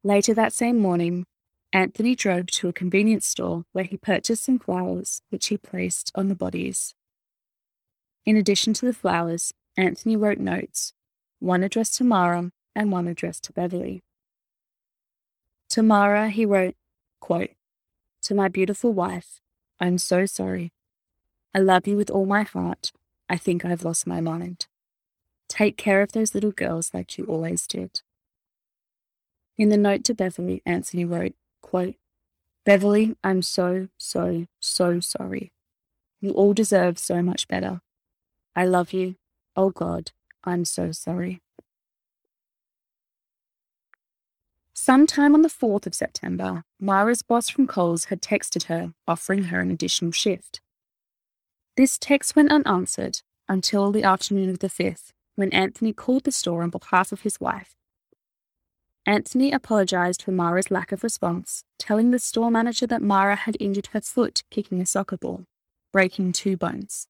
Later 0.04 0.34
that 0.34 0.52
same 0.52 0.78
morning, 0.78 1.26
Anthony 1.72 2.14
drove 2.14 2.46
to 2.46 2.68
a 2.68 2.72
convenience 2.72 3.26
store 3.26 3.64
where 3.72 3.84
he 3.84 3.96
purchased 3.96 4.44
some 4.44 4.60
flowers, 4.60 5.20
which 5.30 5.46
he 5.48 5.56
placed 5.56 6.12
on 6.14 6.28
the 6.28 6.36
bodies. 6.36 6.94
In 8.24 8.36
addition 8.36 8.72
to 8.74 8.86
the 8.86 8.92
flowers, 8.92 9.52
Anthony 9.76 10.16
wrote 10.16 10.38
notes, 10.38 10.92
one 11.40 11.64
addressed 11.64 11.96
to 11.96 12.04
Mara 12.04 12.52
and 12.76 12.92
one 12.92 13.08
addressed 13.08 13.42
to 13.44 13.52
Beverly. 13.52 14.04
To 15.70 15.82
Mara, 15.82 16.30
he 16.30 16.46
wrote, 16.46 16.76
quote, 17.20 17.50
To 18.22 18.34
my 18.34 18.46
beautiful 18.46 18.92
wife, 18.92 19.40
I'm 19.80 19.98
so 19.98 20.24
sorry. 20.26 20.72
I 21.52 21.58
love 21.58 21.88
you 21.88 21.96
with 21.96 22.10
all 22.10 22.26
my 22.26 22.42
heart 22.42 22.92
I 23.34 23.36
think 23.36 23.64
I've 23.64 23.82
lost 23.82 24.06
my 24.06 24.20
mind. 24.20 24.68
Take 25.48 25.76
care 25.76 26.02
of 26.02 26.12
those 26.12 26.36
little 26.36 26.52
girls 26.52 26.92
like 26.94 27.18
you 27.18 27.24
always 27.24 27.66
did. 27.66 28.00
In 29.58 29.70
the 29.70 29.76
note 29.76 30.04
to 30.04 30.14
Beverly, 30.14 30.62
Anthony 30.64 31.04
wrote, 31.04 31.34
quote, 31.60 31.96
Beverly, 32.64 33.16
I'm 33.24 33.42
so, 33.42 33.88
so, 33.98 34.46
so 34.60 35.00
sorry. 35.00 35.50
You 36.20 36.30
all 36.30 36.54
deserve 36.54 36.96
so 36.96 37.22
much 37.22 37.48
better. 37.48 37.80
I 38.54 38.66
love 38.66 38.92
you. 38.92 39.16
Oh 39.56 39.70
God, 39.70 40.12
I'm 40.44 40.64
so 40.64 40.92
sorry. 40.92 41.40
Sometime 44.74 45.34
on 45.34 45.42
the 45.42 45.48
4th 45.48 45.88
of 45.88 45.94
September, 45.96 46.62
Mara's 46.78 47.22
boss 47.22 47.48
from 47.48 47.66
Coles 47.66 48.04
had 48.04 48.22
texted 48.22 48.66
her, 48.66 48.94
offering 49.08 49.44
her 49.44 49.58
an 49.58 49.72
additional 49.72 50.12
shift. 50.12 50.60
This 51.76 51.98
text 51.98 52.36
went 52.36 52.52
unanswered 52.52 53.22
until 53.48 53.90
the 53.90 54.04
afternoon 54.04 54.48
of 54.48 54.60
the 54.60 54.68
5th, 54.68 55.12
when 55.34 55.52
Anthony 55.52 55.92
called 55.92 56.22
the 56.22 56.30
store 56.30 56.62
on 56.62 56.70
behalf 56.70 57.10
of 57.10 57.22
his 57.22 57.40
wife. 57.40 57.74
Anthony 59.04 59.50
apologized 59.50 60.22
for 60.22 60.30
Mara's 60.30 60.70
lack 60.70 60.92
of 60.92 61.02
response, 61.02 61.64
telling 61.78 62.10
the 62.12 62.20
store 62.20 62.50
manager 62.50 62.86
that 62.86 63.02
Mara 63.02 63.34
had 63.34 63.56
injured 63.58 63.88
her 63.88 64.00
foot 64.00 64.44
kicking 64.50 64.80
a 64.80 64.86
soccer 64.86 65.16
ball, 65.16 65.46
breaking 65.92 66.32
two 66.32 66.56
bones. 66.56 67.08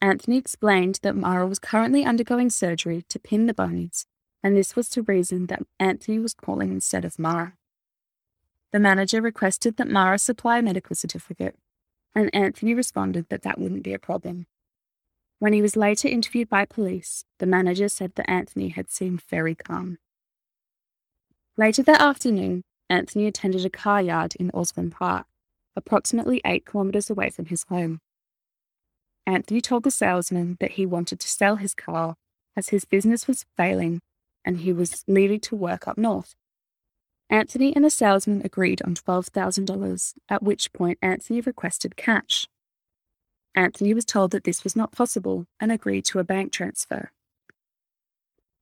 Anthony 0.00 0.36
explained 0.36 1.00
that 1.02 1.16
Mara 1.16 1.48
was 1.48 1.58
currently 1.58 2.04
undergoing 2.04 2.48
surgery 2.48 3.04
to 3.08 3.18
pin 3.18 3.46
the 3.46 3.54
bones, 3.54 4.06
and 4.40 4.56
this 4.56 4.76
was 4.76 4.88
the 4.88 5.02
reason 5.02 5.46
that 5.46 5.64
Anthony 5.80 6.20
was 6.20 6.32
calling 6.32 6.70
instead 6.70 7.04
of 7.04 7.18
Mara. 7.18 7.54
The 8.72 8.78
manager 8.78 9.20
requested 9.20 9.78
that 9.78 9.88
Mara 9.88 10.18
supply 10.18 10.58
a 10.58 10.62
medical 10.62 10.94
certificate, 10.94 11.56
and 12.16 12.34
Anthony 12.34 12.72
responded 12.72 13.28
that 13.28 13.42
that 13.42 13.58
wouldn't 13.60 13.82
be 13.82 13.92
a 13.92 13.98
problem. 13.98 14.46
When 15.38 15.52
he 15.52 15.60
was 15.60 15.76
later 15.76 16.08
interviewed 16.08 16.48
by 16.48 16.64
police, 16.64 17.26
the 17.38 17.46
manager 17.46 17.90
said 17.90 18.14
that 18.14 18.28
Anthony 18.28 18.70
had 18.70 18.90
seemed 18.90 19.20
very 19.28 19.54
calm. 19.54 19.98
Later 21.58 21.82
that 21.82 22.00
afternoon, 22.00 22.62
Anthony 22.88 23.26
attended 23.26 23.66
a 23.66 23.70
car 23.70 24.00
yard 24.00 24.34
in 24.36 24.50
Osborne 24.54 24.90
Park, 24.90 25.26
approximately 25.76 26.40
eight 26.46 26.64
kilometres 26.64 27.10
away 27.10 27.28
from 27.28 27.46
his 27.46 27.64
home. 27.68 28.00
Anthony 29.26 29.60
told 29.60 29.82
the 29.82 29.90
salesman 29.90 30.56
that 30.58 30.72
he 30.72 30.86
wanted 30.86 31.20
to 31.20 31.28
sell 31.28 31.56
his 31.56 31.74
car 31.74 32.14
as 32.56 32.70
his 32.70 32.86
business 32.86 33.28
was 33.28 33.44
failing 33.58 34.00
and 34.42 34.60
he 34.60 34.72
was 34.72 35.04
leaving 35.06 35.40
to 35.40 35.56
work 35.56 35.86
up 35.86 35.98
north. 35.98 36.34
Anthony 37.28 37.74
and 37.74 37.84
the 37.84 37.90
salesman 37.90 38.42
agreed 38.44 38.80
on 38.82 38.94
$12,000, 38.94 40.14
at 40.28 40.42
which 40.42 40.72
point 40.72 40.98
Anthony 41.02 41.40
requested 41.40 41.96
cash. 41.96 42.46
Anthony 43.54 43.94
was 43.94 44.04
told 44.04 44.30
that 44.30 44.44
this 44.44 44.62
was 44.62 44.76
not 44.76 44.92
possible 44.92 45.46
and 45.58 45.72
agreed 45.72 46.04
to 46.06 46.18
a 46.18 46.24
bank 46.24 46.52
transfer. 46.52 47.10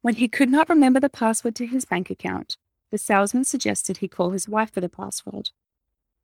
When 0.00 0.14
he 0.14 0.28
could 0.28 0.48
not 0.48 0.68
remember 0.68 1.00
the 1.00 1.10
password 1.10 1.54
to 1.56 1.66
his 1.66 1.84
bank 1.84 2.10
account, 2.10 2.56
the 2.90 2.98
salesman 2.98 3.44
suggested 3.44 3.98
he 3.98 4.08
call 4.08 4.30
his 4.30 4.48
wife 4.48 4.72
for 4.72 4.80
the 4.80 4.88
password. 4.88 5.50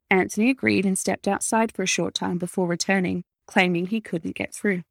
Anthony 0.09 0.51
agreed 0.51 0.87
and 0.87 0.99
stepped 0.99 1.29
outside 1.29 1.73
for 1.73 1.83
a 1.83 1.87
short 1.87 2.15
time 2.15 2.39
before 2.39 2.67
returning, 2.67 3.25
claiming 3.47 3.87
he 3.87 4.01
couldn't 4.01 4.35
get 4.35 4.55
through. 4.55 4.83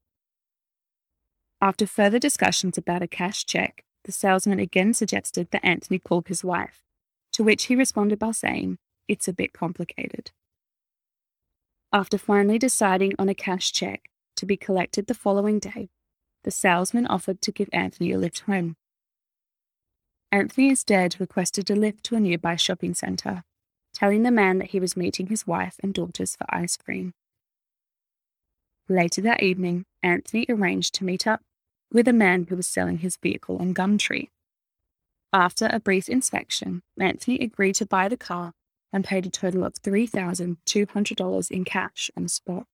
After 1.61 1.87
further 1.87 2.19
discussions 2.19 2.77
about 2.77 3.01
a 3.01 3.07
cash 3.07 3.45
check, 3.45 3.83
the 4.03 4.11
salesman 4.11 4.59
again 4.59 4.93
suggested 4.93 5.49
that 5.51 5.65
Anthony 5.65 5.99
call 5.99 6.23
his 6.25 6.43
wife 6.43 6.83
to 7.39 7.43
which 7.45 7.67
he 7.67 7.75
responded 7.77 8.19
by 8.19 8.31
saying, 8.31 8.77
It's 9.07 9.29
a 9.29 9.33
bit 9.33 9.53
complicated. 9.53 10.31
After 11.93 12.17
finally 12.17 12.59
deciding 12.59 13.13
on 13.17 13.29
a 13.29 13.33
cash 13.33 13.71
check 13.71 14.09
to 14.35 14.45
be 14.45 14.57
collected 14.57 15.07
the 15.07 15.13
following 15.13 15.57
day, 15.57 15.87
the 16.43 16.51
salesman 16.51 17.07
offered 17.07 17.41
to 17.43 17.53
give 17.53 17.69
Anthony 17.71 18.11
a 18.11 18.17
lift 18.17 18.41
home. 18.41 18.75
Anthony 20.33 20.67
instead 20.67 21.15
requested 21.17 21.71
a 21.71 21.77
lift 21.77 22.03
to 22.03 22.17
a 22.17 22.19
nearby 22.19 22.57
shopping 22.57 22.93
centre, 22.93 23.45
telling 23.93 24.23
the 24.23 24.31
man 24.31 24.57
that 24.57 24.71
he 24.71 24.79
was 24.81 24.97
meeting 24.97 25.27
his 25.27 25.47
wife 25.47 25.77
and 25.81 25.93
daughters 25.93 26.35
for 26.35 26.45
ice 26.49 26.75
cream. 26.75 27.13
Later 28.89 29.21
that 29.21 29.41
evening, 29.41 29.85
Anthony 30.03 30.45
arranged 30.49 30.93
to 30.95 31.05
meet 31.05 31.25
up 31.25 31.39
with 31.89 32.09
a 32.09 32.11
man 32.11 32.47
who 32.49 32.57
was 32.57 32.67
selling 32.67 32.97
his 32.97 33.15
vehicle 33.15 33.59
on 33.59 33.73
Gumtree. 33.73 34.27
After 35.31 35.69
a 35.71 35.79
brief 35.79 36.09
inspection, 36.09 36.81
Anthony 36.99 37.37
agreed 37.39 37.75
to 37.75 37.85
buy 37.85 38.09
the 38.09 38.17
car 38.17 38.53
and 38.91 39.05
paid 39.05 39.27
a 39.27 39.29
total 39.29 39.63
of 39.63 39.75
$3,200 39.75 41.51
in 41.51 41.63
cash 41.63 42.09
on 42.17 42.23
the 42.23 42.29
spot. 42.29 42.65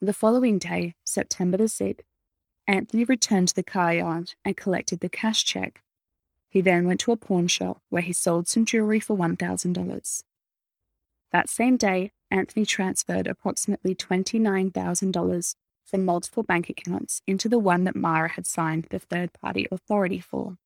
The 0.00 0.12
following 0.12 0.58
day, 0.58 0.96
September 1.04 1.56
the 1.58 1.64
6th, 1.64 2.00
Anthony 2.66 3.04
returned 3.04 3.48
to 3.48 3.54
the 3.54 3.62
car 3.62 3.94
yard 3.94 4.34
and 4.44 4.56
collected 4.56 4.98
the 4.98 5.08
cash 5.08 5.44
check. 5.44 5.82
He 6.48 6.60
then 6.60 6.86
went 6.86 6.98
to 7.00 7.12
a 7.12 7.16
pawn 7.16 7.46
shop 7.46 7.80
where 7.90 8.02
he 8.02 8.12
sold 8.12 8.48
some 8.48 8.64
jewelry 8.64 8.98
for 8.98 9.16
$1,000. 9.16 10.22
That 11.30 11.48
same 11.48 11.76
day, 11.76 12.10
Anthony 12.32 12.66
transferred 12.66 13.28
approximately 13.28 13.94
$29,000 13.94 15.54
from 15.84 16.04
multiple 16.04 16.42
bank 16.42 16.68
accounts 16.68 17.22
into 17.28 17.48
the 17.48 17.60
one 17.60 17.84
that 17.84 17.94
Mara 17.94 18.30
had 18.30 18.46
signed 18.46 18.88
the 18.90 18.98
third 18.98 19.32
party 19.32 19.68
authority 19.70 20.18
for. 20.18 20.56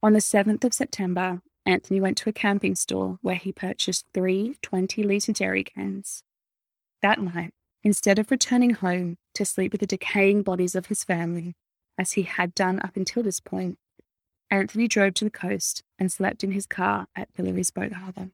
On 0.00 0.12
the 0.12 0.20
7th 0.20 0.62
of 0.62 0.72
September, 0.72 1.42
Anthony 1.66 2.00
went 2.00 2.16
to 2.18 2.30
a 2.30 2.32
camping 2.32 2.76
store 2.76 3.18
where 3.20 3.34
he 3.34 3.50
purchased 3.50 4.06
three 4.14 4.54
20 4.62 5.02
litre 5.02 5.32
jerry 5.32 5.64
cans. 5.64 6.22
That 7.02 7.20
night, 7.20 7.52
instead 7.82 8.20
of 8.20 8.30
returning 8.30 8.74
home 8.74 9.16
to 9.34 9.44
sleep 9.44 9.72
with 9.72 9.80
the 9.80 9.88
decaying 9.88 10.44
bodies 10.44 10.76
of 10.76 10.86
his 10.86 11.02
family, 11.02 11.56
as 11.98 12.12
he 12.12 12.22
had 12.22 12.54
done 12.54 12.78
up 12.78 12.96
until 12.96 13.24
this 13.24 13.40
point, 13.40 13.76
Anthony 14.50 14.86
drove 14.86 15.14
to 15.14 15.24
the 15.24 15.30
coast 15.30 15.82
and 15.98 16.12
slept 16.12 16.44
in 16.44 16.52
his 16.52 16.66
car 16.66 17.08
at 17.16 17.34
Hillarys 17.34 17.74
Boat 17.74 17.94
Harbour. 17.94 18.28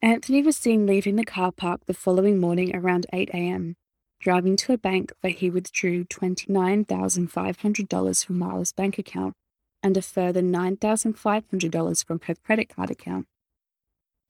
Anthony 0.00 0.42
was 0.42 0.56
seen 0.56 0.86
leaving 0.86 1.16
the 1.16 1.24
car 1.24 1.52
park 1.52 1.84
the 1.84 1.92
following 1.92 2.40
morning 2.40 2.74
around 2.74 3.04
8 3.12 3.28
a.m., 3.34 3.76
driving 4.18 4.56
to 4.56 4.72
a 4.72 4.78
bank 4.78 5.12
where 5.20 5.34
he 5.34 5.50
withdrew 5.50 6.04
$29,500 6.04 8.24
from 8.24 8.38
Mara's 8.38 8.72
bank 8.72 8.98
account 8.98 9.34
and 9.82 9.96
a 9.96 10.02
further 10.02 10.42
$9,500 10.42 12.04
from 12.04 12.20
her 12.26 12.34
credit 12.34 12.68
card 12.68 12.90
account. 12.90 13.26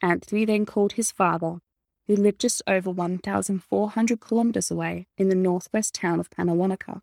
Anthony 0.03 0.45
then 0.45 0.65
called 0.67 0.93
his 0.93 1.11
father, 1.11 1.59
who 2.07 2.17
lived 2.17 2.41
just 2.41 2.63
over 2.67 2.91
1,400 2.91 4.21
kilometres 4.21 4.71
away 4.71 5.07
in 5.17 5.29
the 5.29 5.35
northwest 5.35 5.95
town 5.95 6.19
of 6.19 6.31
Pannawonica. 6.31 7.03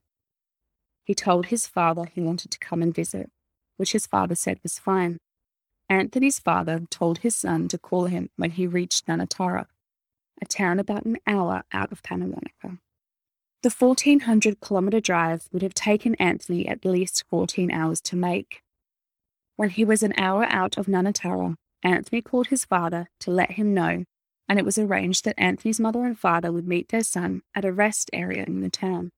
He 1.03 1.13
told 1.13 1.47
his 1.47 1.67
father 1.67 2.05
he 2.05 2.21
wanted 2.21 2.51
to 2.51 2.59
come 2.59 2.81
and 2.81 2.93
visit, 2.93 3.31
which 3.77 3.93
his 3.93 4.07
father 4.07 4.35
said 4.35 4.59
was 4.63 4.79
fine. 4.79 5.19
Anthony's 5.89 6.39
father 6.39 6.81
told 6.89 7.19
his 7.19 7.35
son 7.35 7.69
to 7.69 7.77
call 7.77 8.05
him 8.05 8.29
when 8.35 8.51
he 8.51 8.67
reached 8.67 9.07
Nanutarra, 9.07 9.67
a 10.41 10.45
town 10.45 10.79
about 10.79 11.05
an 11.05 11.17
hour 11.25 11.63
out 11.71 11.91
of 11.91 12.03
Pannawonica. 12.03 12.79
The 13.63 13.71
1400 13.71 14.59
kilometre 14.61 15.01
drive 15.01 15.47
would 15.51 15.63
have 15.63 15.73
taken 15.73 16.13
Anthony 16.15 16.67
at 16.67 16.85
least 16.85 17.23
14 17.29 17.71
hours 17.71 17.99
to 18.01 18.15
make. 18.15 18.61
When 19.55 19.71
he 19.71 19.83
was 19.83 20.03
an 20.03 20.13
hour 20.15 20.45
out 20.45 20.77
of 20.77 20.85
Nanutarra, 20.85 21.55
Anthony 21.81 22.21
called 22.21 22.47
his 22.47 22.65
father 22.65 23.09
to 23.19 23.31
let 23.31 23.51
him 23.51 23.73
know, 23.73 24.03
and 24.47 24.59
it 24.59 24.65
was 24.65 24.77
arranged 24.77 25.25
that 25.25 25.39
Anthony's 25.39 25.79
mother 25.79 26.05
and 26.05 26.17
father 26.17 26.51
would 26.51 26.67
meet 26.67 26.89
their 26.89 27.03
son 27.03 27.41
at 27.55 27.65
a 27.65 27.73
rest 27.73 28.11
area 28.13 28.43
in 28.43 28.61
the 28.61 28.69
town. 28.69 29.09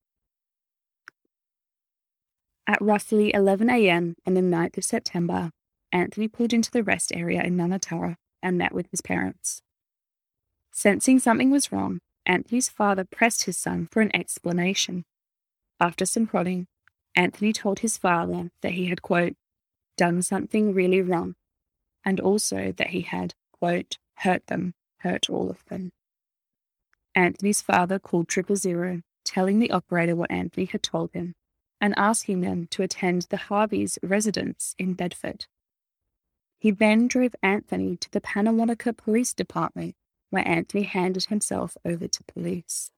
At 2.65 2.81
roughly 2.81 3.33
11 3.33 3.69
a.m. 3.69 4.15
on 4.25 4.35
the 4.35 4.41
9th 4.41 4.77
of 4.77 4.85
September, 4.85 5.51
Anthony 5.91 6.27
pulled 6.27 6.53
into 6.53 6.71
the 6.71 6.83
rest 6.83 7.11
area 7.13 7.43
in 7.43 7.57
Nanutarra 7.57 8.15
and 8.41 8.57
met 8.57 8.73
with 8.73 8.87
his 8.91 9.01
parents. 9.01 9.61
Sensing 10.71 11.19
something 11.19 11.51
was 11.51 11.71
wrong, 11.71 11.99
Anthony's 12.25 12.69
father 12.69 13.03
pressed 13.03 13.45
his 13.45 13.57
son 13.57 13.87
for 13.91 14.01
an 14.01 14.15
explanation. 14.15 15.05
After 15.79 16.05
some 16.05 16.27
prodding, 16.27 16.67
Anthony 17.15 17.53
told 17.53 17.79
his 17.79 17.97
father 17.97 18.51
that 18.61 18.73
he 18.73 18.87
had, 18.87 19.01
quote, 19.01 19.35
done 19.97 20.21
something 20.21 20.73
really 20.73 21.01
wrong, 21.01 21.35
and 22.05 22.19
also 22.19 22.71
that 22.77 22.87
he 22.87 23.01
had, 23.01 23.33
quote, 23.51 23.97
hurt 24.19 24.47
them, 24.47 24.73
hurt 24.99 25.29
all 25.29 25.49
of 25.49 25.65
them. 25.65 25.91
Anthony's 27.15 27.61
father 27.61 27.99
called 27.99 28.27
triple 28.27 28.55
zero, 28.55 29.01
telling 29.25 29.59
the 29.59 29.71
operator 29.71 30.15
what 30.15 30.31
Anthony 30.31 30.65
had 30.65 30.83
told 30.83 31.11
him, 31.13 31.35
and 31.81 31.93
asking 31.97 32.41
them 32.41 32.67
to 32.71 32.83
attend 32.83 33.23
the 33.23 33.37
Harveys' 33.37 33.99
residence 34.03 34.75
in 34.77 34.93
Bedford. 34.93 35.45
He 36.59 36.71
then 36.71 37.07
drove 37.07 37.35
Anthony 37.41 37.95
to 37.97 38.11
the 38.11 38.21
Pannawonica 38.21 38.95
Police 38.95 39.33
Department 39.33 39.95
where 40.29 40.47
Anthony 40.47 40.83
handed 40.83 41.25
himself 41.25 41.77
over 41.85 42.07
to 42.07 42.23
police. 42.23 42.91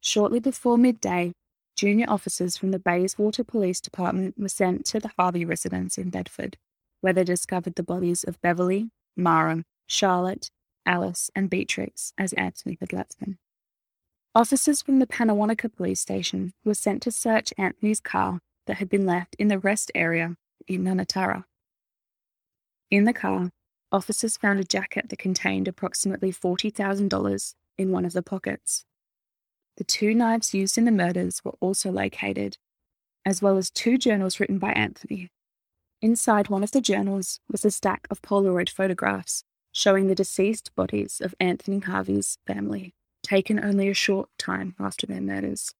Shortly 0.00 0.40
before 0.40 0.78
midday, 0.78 1.32
junior 1.76 2.06
officers 2.08 2.56
from 2.56 2.70
the 2.70 2.78
Bayswater 2.78 3.44
Police 3.44 3.80
Department 3.80 4.38
were 4.38 4.48
sent 4.48 4.84
to 4.86 5.00
the 5.00 5.10
Harvey 5.18 5.44
residence 5.44 5.98
in 5.98 6.10
Bedford, 6.10 6.56
where 7.00 7.12
they 7.12 7.24
discovered 7.24 7.74
the 7.74 7.82
bodies 7.82 8.24
of 8.24 8.40
Beverly, 8.40 8.90
Mara, 9.16 9.64
Charlotte, 9.86 10.50
Alice, 10.84 11.30
and 11.34 11.50
Beatrix 11.50 12.12
as 12.16 12.32
Anthony 12.34 12.76
had 12.80 12.92
left 12.92 13.18
them. 13.20 13.38
Officers 14.34 14.82
from 14.82 14.98
the 14.98 15.06
Pannawonica 15.06 15.74
police 15.74 16.00
station 16.00 16.52
were 16.64 16.74
sent 16.74 17.02
to 17.02 17.10
search 17.10 17.54
Anthony's 17.56 18.00
car 18.00 18.40
that 18.66 18.76
had 18.76 18.88
been 18.88 19.06
left 19.06 19.34
in 19.38 19.48
the 19.48 19.58
rest 19.58 19.90
area 19.94 20.36
in 20.68 20.84
Nanutarra. 20.84 21.44
In 22.90 23.04
the 23.04 23.12
car, 23.12 23.50
officers 23.92 24.36
found 24.36 24.60
a 24.60 24.64
jacket 24.64 25.08
that 25.08 25.18
contained 25.18 25.68
approximately 25.68 26.32
$40,000 26.32 27.54
in 27.78 27.90
one 27.90 28.04
of 28.04 28.12
the 28.12 28.22
pockets. 28.22 28.84
The 29.76 29.84
two 29.84 30.14
knives 30.14 30.54
used 30.54 30.78
in 30.78 30.84
the 30.84 30.90
murders 30.90 31.44
were 31.44 31.54
also 31.60 31.90
located, 31.90 32.56
as 33.24 33.42
well 33.42 33.56
as 33.56 33.70
two 33.70 33.98
journals 33.98 34.40
written 34.40 34.58
by 34.58 34.72
Anthony. 34.72 35.30
Inside 36.00 36.48
one 36.48 36.62
of 36.62 36.72
the 36.72 36.80
journals 36.80 37.40
was 37.50 37.64
a 37.64 37.70
stack 37.70 38.06
of 38.10 38.22
Polaroid 38.22 38.68
photographs 38.68 39.44
showing 39.72 40.06
the 40.06 40.14
deceased 40.14 40.74
bodies 40.74 41.20
of 41.20 41.34
Anthony 41.38 41.80
Harvey's 41.80 42.38
family, 42.46 42.94
taken 43.22 43.62
only 43.62 43.88
a 43.88 43.94
short 43.94 44.30
time 44.38 44.74
after 44.80 45.06
their 45.06 45.20
murders. 45.20 45.74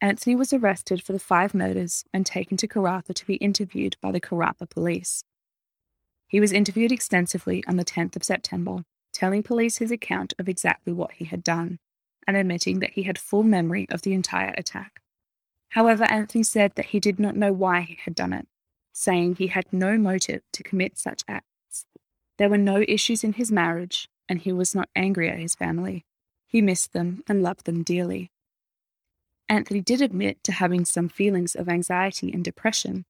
Anthony 0.00 0.34
was 0.34 0.52
arrested 0.52 1.02
for 1.02 1.12
the 1.12 1.18
five 1.18 1.54
murders 1.54 2.04
and 2.12 2.26
taken 2.26 2.56
to 2.56 2.66
Karratha 2.66 3.14
to 3.14 3.26
be 3.26 3.36
interviewed 3.36 3.96
by 4.02 4.10
the 4.10 4.20
Karratha 4.20 4.68
police. 4.68 5.24
He 6.34 6.40
was 6.40 6.52
interviewed 6.52 6.90
extensively 6.90 7.62
on 7.68 7.76
the 7.76 7.84
10th 7.84 8.16
of 8.16 8.24
September, 8.24 8.82
telling 9.12 9.44
police 9.44 9.76
his 9.78 9.92
account 9.92 10.34
of 10.36 10.48
exactly 10.48 10.92
what 10.92 11.12
he 11.12 11.26
had 11.26 11.44
done 11.44 11.78
and 12.26 12.36
admitting 12.36 12.80
that 12.80 12.94
he 12.94 13.04
had 13.04 13.20
full 13.20 13.44
memory 13.44 13.86
of 13.88 14.02
the 14.02 14.14
entire 14.14 14.52
attack. 14.58 15.00
However, 15.68 16.02
Anthony 16.10 16.42
said 16.42 16.72
that 16.74 16.86
he 16.86 16.98
did 16.98 17.20
not 17.20 17.36
know 17.36 17.52
why 17.52 17.82
he 17.82 17.98
had 18.04 18.16
done 18.16 18.32
it, 18.32 18.48
saying 18.92 19.36
he 19.36 19.46
had 19.46 19.72
no 19.72 19.96
motive 19.96 20.42
to 20.54 20.64
commit 20.64 20.98
such 20.98 21.22
acts. 21.28 21.86
There 22.36 22.50
were 22.50 22.58
no 22.58 22.84
issues 22.88 23.22
in 23.22 23.34
his 23.34 23.52
marriage, 23.52 24.08
and 24.28 24.40
he 24.40 24.50
was 24.50 24.74
not 24.74 24.88
angry 24.96 25.30
at 25.30 25.38
his 25.38 25.54
family. 25.54 26.04
He 26.48 26.60
missed 26.60 26.92
them 26.92 27.22
and 27.28 27.44
loved 27.44 27.64
them 27.64 27.84
dearly. 27.84 28.32
Anthony 29.48 29.82
did 29.82 30.02
admit 30.02 30.42
to 30.42 30.50
having 30.50 30.84
some 30.84 31.08
feelings 31.08 31.54
of 31.54 31.68
anxiety 31.68 32.32
and 32.32 32.44
depression, 32.44 33.04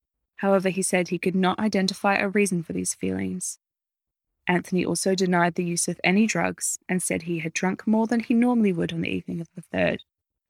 However, 0.45 0.69
he 0.69 0.83
said 0.83 1.09
he 1.09 1.19
could 1.19 1.35
not 1.35 1.59
identify 1.59 2.17
a 2.17 2.29
reason 2.29 2.63
for 2.63 2.75
these 2.75 2.93
feelings. 2.93 3.59
Anthony 4.47 4.85
also 4.85 5.15
denied 5.15 5.55
the 5.55 5.65
use 5.65 5.89
of 5.89 5.99
any 6.05 6.27
drugs 6.27 6.79
and 6.87 7.03
said 7.03 7.23
he 7.23 7.39
had 7.39 7.55
drunk 7.55 7.87
more 7.87 8.07
than 8.07 8.21
he 8.21 8.35
normally 8.35 8.71
would 8.71 8.93
on 8.93 9.01
the 9.01 9.09
evening 9.09 9.41
of 9.41 9.49
the 9.55 9.63
3rd. 9.75 10.01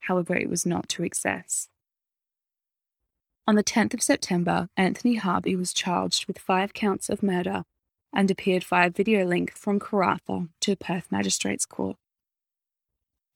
However, 0.00 0.34
it 0.34 0.50
was 0.50 0.66
not 0.66 0.88
to 0.88 1.04
excess. 1.04 1.68
On 3.46 3.54
the 3.54 3.62
10th 3.62 3.94
of 3.94 4.02
September, 4.02 4.68
Anthony 4.76 5.14
Harvey 5.14 5.54
was 5.54 5.72
charged 5.72 6.26
with 6.26 6.40
five 6.40 6.74
counts 6.74 7.08
of 7.08 7.22
murder 7.22 7.62
and 8.12 8.28
appeared 8.32 8.64
via 8.64 8.90
video 8.90 9.24
link 9.24 9.52
from 9.52 9.78
Karratha 9.78 10.48
to 10.62 10.74
Perth 10.74 11.06
Magistrates 11.12 11.66
Court. 11.66 11.96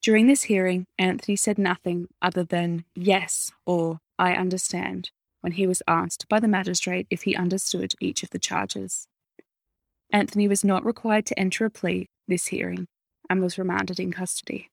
During 0.02 0.26
this 0.26 0.42
hearing, 0.42 0.88
Anthony 0.98 1.36
said 1.36 1.56
nothing 1.56 2.08
other 2.20 2.42
than 2.42 2.84
yes 2.96 3.52
or 3.64 4.00
I 4.18 4.32
understand 4.32 5.12
when 5.40 5.52
he 5.52 5.66
was 5.66 5.82
asked 5.86 6.28
by 6.28 6.40
the 6.40 6.48
magistrate 6.48 7.06
if 7.10 7.22
he 7.22 7.36
understood 7.36 7.94
each 8.00 8.22
of 8.22 8.30
the 8.30 8.38
charges. 8.38 9.06
Anthony 10.10 10.48
was 10.48 10.64
not 10.64 10.84
required 10.84 11.26
to 11.26 11.38
enter 11.38 11.64
a 11.64 11.70
plea 11.70 12.08
this 12.26 12.46
hearing 12.46 12.86
and 13.28 13.40
was 13.40 13.58
remanded 13.58 14.00
in 14.00 14.12
custody. 14.12 14.70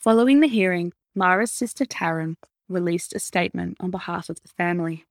Following 0.00 0.40
the 0.40 0.48
hearing, 0.48 0.92
Mara's 1.14 1.52
sister 1.52 1.84
Taryn 1.84 2.36
released 2.68 3.14
a 3.14 3.18
statement 3.18 3.76
on 3.80 3.90
behalf 3.90 4.28
of 4.28 4.40
the 4.42 4.48
family. 4.48 5.04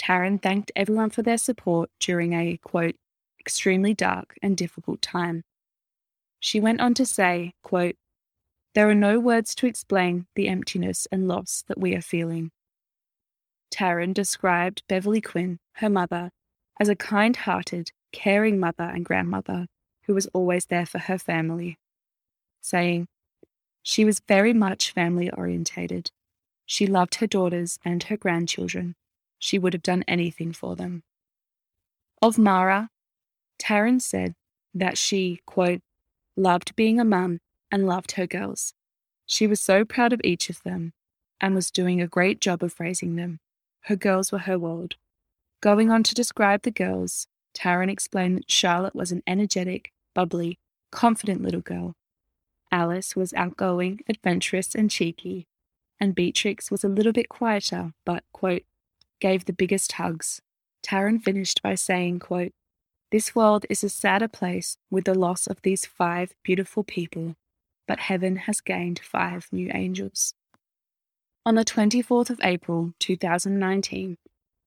Taryn 0.00 0.40
thanked 0.40 0.72
everyone 0.74 1.10
for 1.10 1.22
their 1.22 1.38
support 1.38 1.90
during 1.98 2.32
a, 2.32 2.58
quote, 2.62 2.96
extremely 3.38 3.94
dark 3.94 4.36
and 4.42 4.56
difficult 4.56 5.02
time. 5.02 5.42
She 6.38 6.60
went 6.60 6.80
on 6.80 6.94
to 6.94 7.04
say, 7.04 7.52
quote, 7.62 7.96
There 8.74 8.88
are 8.88 8.94
no 8.94 9.20
words 9.20 9.54
to 9.56 9.66
explain 9.66 10.26
the 10.34 10.48
emptiness 10.48 11.06
and 11.12 11.28
loss 11.28 11.64
that 11.68 11.78
we 11.78 11.94
are 11.94 12.00
feeling. 12.00 12.50
Taryn 13.70 14.12
described 14.12 14.82
Beverly 14.88 15.20
Quinn, 15.20 15.58
her 15.74 15.88
mother, 15.88 16.30
as 16.78 16.88
a 16.88 16.96
kind 16.96 17.36
hearted, 17.36 17.92
caring 18.12 18.58
mother 18.58 18.84
and 18.84 19.04
grandmother 19.04 19.66
who 20.04 20.14
was 20.14 20.26
always 20.32 20.66
there 20.66 20.86
for 20.86 20.98
her 20.98 21.18
family, 21.18 21.78
saying, 22.60 23.06
She 23.82 24.04
was 24.04 24.20
very 24.26 24.52
much 24.52 24.92
family 24.92 25.30
orientated. 25.30 26.10
She 26.66 26.86
loved 26.86 27.16
her 27.16 27.26
daughters 27.26 27.78
and 27.84 28.02
her 28.04 28.16
grandchildren. 28.16 28.94
She 29.38 29.58
would 29.58 29.72
have 29.72 29.82
done 29.82 30.04
anything 30.08 30.52
for 30.52 30.76
them. 30.76 31.02
Of 32.20 32.38
Mara, 32.38 32.90
Taryn 33.58 34.00
said 34.00 34.34
that 34.74 34.98
she, 34.98 35.40
quote, 35.46 35.80
loved 36.36 36.76
being 36.76 37.00
a 37.00 37.04
mum 37.04 37.40
and 37.70 37.86
loved 37.86 38.12
her 38.12 38.26
girls. 38.26 38.74
She 39.26 39.46
was 39.46 39.60
so 39.60 39.84
proud 39.84 40.12
of 40.12 40.20
each 40.24 40.50
of 40.50 40.62
them 40.62 40.92
and 41.40 41.54
was 41.54 41.70
doing 41.70 42.00
a 42.00 42.06
great 42.06 42.40
job 42.40 42.62
of 42.62 42.78
raising 42.80 43.16
them. 43.16 43.38
Her 43.82 43.96
girls 43.96 44.30
were 44.30 44.38
her 44.40 44.58
world. 44.58 44.96
Going 45.60 45.90
on 45.90 46.02
to 46.04 46.14
describe 46.14 46.62
the 46.62 46.70
girls, 46.70 47.26
Taryn 47.54 47.90
explained 47.90 48.38
that 48.38 48.50
Charlotte 48.50 48.94
was 48.94 49.12
an 49.12 49.22
energetic, 49.26 49.92
bubbly, 50.14 50.58
confident 50.90 51.42
little 51.42 51.60
girl. 51.60 51.94
Alice 52.72 53.16
was 53.16 53.34
outgoing, 53.34 54.00
adventurous, 54.08 54.74
and 54.74 54.90
cheeky, 54.90 55.46
and 55.98 56.14
Beatrix 56.14 56.70
was 56.70 56.84
a 56.84 56.88
little 56.88 57.12
bit 57.12 57.28
quieter, 57.28 57.92
but, 58.04 58.24
quote, 58.32 58.62
gave 59.20 59.44
the 59.44 59.52
biggest 59.52 59.92
hugs. 59.92 60.40
Taryn 60.82 61.22
finished 61.22 61.62
by 61.62 61.74
saying, 61.74 62.20
quote, 62.20 62.52
This 63.10 63.34
world 63.34 63.66
is 63.68 63.84
a 63.84 63.88
sadder 63.88 64.28
place 64.28 64.78
with 64.90 65.04
the 65.04 65.14
loss 65.14 65.46
of 65.46 65.60
these 65.62 65.84
five 65.84 66.34
beautiful 66.42 66.84
people, 66.84 67.36
but 67.86 67.98
heaven 67.98 68.36
has 68.36 68.60
gained 68.60 69.00
five 69.00 69.48
new 69.52 69.70
angels. 69.74 70.34
On 71.46 71.54
the 71.54 71.64
24th 71.64 72.28
of 72.28 72.40
April 72.44 72.92
2019, 72.98 74.18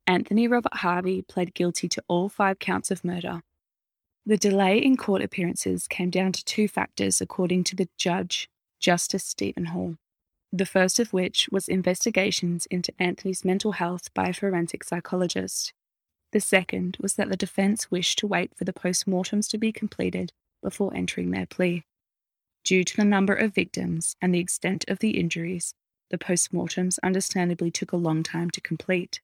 Anthony 0.07 0.47
Robert 0.47 0.73
Harvey 0.77 1.21
pled 1.21 1.53
guilty 1.53 1.87
to 1.87 2.03
all 2.07 2.29
five 2.29 2.57
counts 2.57 2.89
of 2.89 3.05
murder. 3.05 3.43
The 4.25 4.37
delay 4.37 4.79
in 4.79 4.97
court 4.97 5.21
appearances 5.21 5.87
came 5.87 6.09
down 6.09 6.31
to 6.31 6.43
two 6.43 6.67
factors, 6.67 7.21
according 7.21 7.65
to 7.65 7.75
the 7.75 7.89
judge, 7.95 8.49
Justice 8.79 9.23
Stephen 9.23 9.65
Hall. 9.65 9.97
the 10.55 10.65
first 10.67 10.99
of 10.99 11.13
which 11.13 11.49
was 11.51 11.67
investigations 11.67 12.67
into 12.67 12.93
Anthony's 12.99 13.43
mental 13.43 13.71
health 13.73 14.13
by 14.13 14.27
a 14.27 14.33
forensic 14.33 14.83
psychologist. 14.83 15.73
The 16.31 16.39
second 16.39 16.97
was 17.01 17.15
that 17.15 17.29
the 17.29 17.35
defence 17.35 17.89
wished 17.89 18.19
to 18.19 18.27
wait 18.27 18.55
for 18.55 18.63
the 18.63 18.71
post 18.71 19.07
mortems 19.07 19.47
to 19.47 19.57
be 19.57 19.71
completed 19.71 20.31
before 20.61 20.93
entering 20.95 21.31
their 21.31 21.47
plea. 21.47 21.85
Due 22.63 22.83
to 22.83 22.95
the 22.95 23.03
number 23.03 23.33
of 23.33 23.55
victims 23.55 24.15
and 24.21 24.33
the 24.33 24.39
extent 24.39 24.85
of 24.87 24.99
the 24.99 25.19
injuries, 25.19 25.73
the 26.13 26.17
post 26.19 26.53
mortems 26.53 26.99
understandably 26.99 27.71
took 27.71 27.91
a 27.91 27.97
long 27.97 28.21
time 28.21 28.51
to 28.51 28.61
complete. 28.61 29.19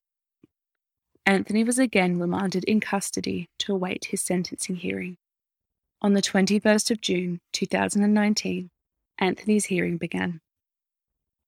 Anthony 1.24 1.62
was 1.62 1.78
again 1.78 2.18
remanded 2.18 2.64
in 2.64 2.80
custody 2.80 3.48
to 3.60 3.72
await 3.72 4.06
his 4.06 4.20
sentencing 4.20 4.74
hearing. 4.74 5.16
On 6.02 6.14
the 6.14 6.20
21st 6.20 6.90
of 6.90 7.00
June 7.00 7.38
2019, 7.52 8.70
Anthony's 9.20 9.66
hearing 9.66 9.98
began. 9.98 10.40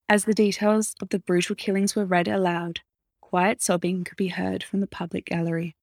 As 0.08 0.26
the 0.26 0.32
details 0.32 0.94
of 1.02 1.08
the 1.08 1.18
brutal 1.18 1.56
killings 1.56 1.96
were 1.96 2.04
read 2.04 2.28
aloud, 2.28 2.78
quiet 3.20 3.60
sobbing 3.60 4.04
could 4.04 4.16
be 4.16 4.28
heard 4.28 4.62
from 4.62 4.78
the 4.78 4.86
public 4.86 5.24
gallery. 5.24 5.74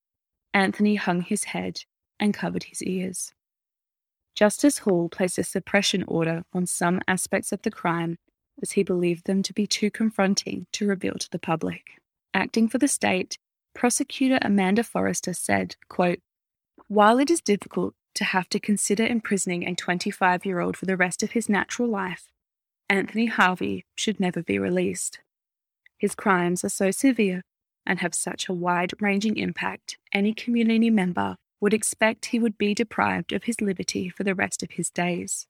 Anthony 0.53 0.95
hung 0.95 1.19
his 1.19 1.43
head 1.45 1.81
and 2.17 2.33
covered 2.33 2.63
his 2.63 2.81
ears. 2.81 3.33
Justice 4.35 4.77
Hall 4.77 5.09
placed 5.09 5.37
a 5.37 5.43
suppression 5.43 6.05
order 6.07 6.43
on 6.53 6.65
some 6.65 7.01
aspects 7.09 7.51
of 7.51 7.63
the 7.63 7.71
crime 7.71 8.17
as 8.61 8.71
he 8.71 8.83
believed 8.83 9.25
them 9.25 9.43
to 9.43 9.53
be 9.53 9.67
too 9.67 9.91
confronting 9.91 10.67
to 10.73 10.87
reveal 10.87 11.15
to 11.15 11.29
the 11.29 11.39
public. 11.39 12.01
Acting 12.33 12.67
for 12.67 12.77
the 12.77 12.87
state, 12.87 13.37
prosecutor 13.73 14.39
Amanda 14.41 14.83
Forrester 14.83 15.33
said, 15.33 15.75
quote, 15.87 16.19
While 16.87 17.19
it 17.19 17.29
is 17.29 17.41
difficult 17.41 17.93
to 18.15 18.23
have 18.23 18.49
to 18.49 18.59
consider 18.59 19.05
imprisoning 19.05 19.67
a 19.67 19.75
25 19.75 20.45
year 20.45 20.59
old 20.59 20.75
for 20.75 20.85
the 20.85 20.97
rest 20.97 21.23
of 21.23 21.31
his 21.31 21.49
natural 21.49 21.87
life, 21.87 22.27
Anthony 22.89 23.27
Harvey 23.27 23.85
should 23.95 24.19
never 24.19 24.41
be 24.41 24.59
released. 24.59 25.19
His 25.97 26.15
crimes 26.15 26.63
are 26.63 26.69
so 26.69 26.91
severe 26.91 27.43
and 27.85 27.99
have 27.99 28.13
such 28.13 28.47
a 28.47 28.53
wide 28.53 28.93
ranging 28.99 29.37
impact, 29.37 29.97
any 30.13 30.33
community 30.33 30.89
member 30.89 31.37
would 31.59 31.73
expect 31.73 32.27
he 32.27 32.39
would 32.39 32.57
be 32.57 32.73
deprived 32.73 33.33
of 33.33 33.43
his 33.43 33.61
liberty 33.61 34.09
for 34.09 34.23
the 34.23 34.35
rest 34.35 34.63
of 34.63 34.71
his 34.71 34.89
days. 34.89 35.47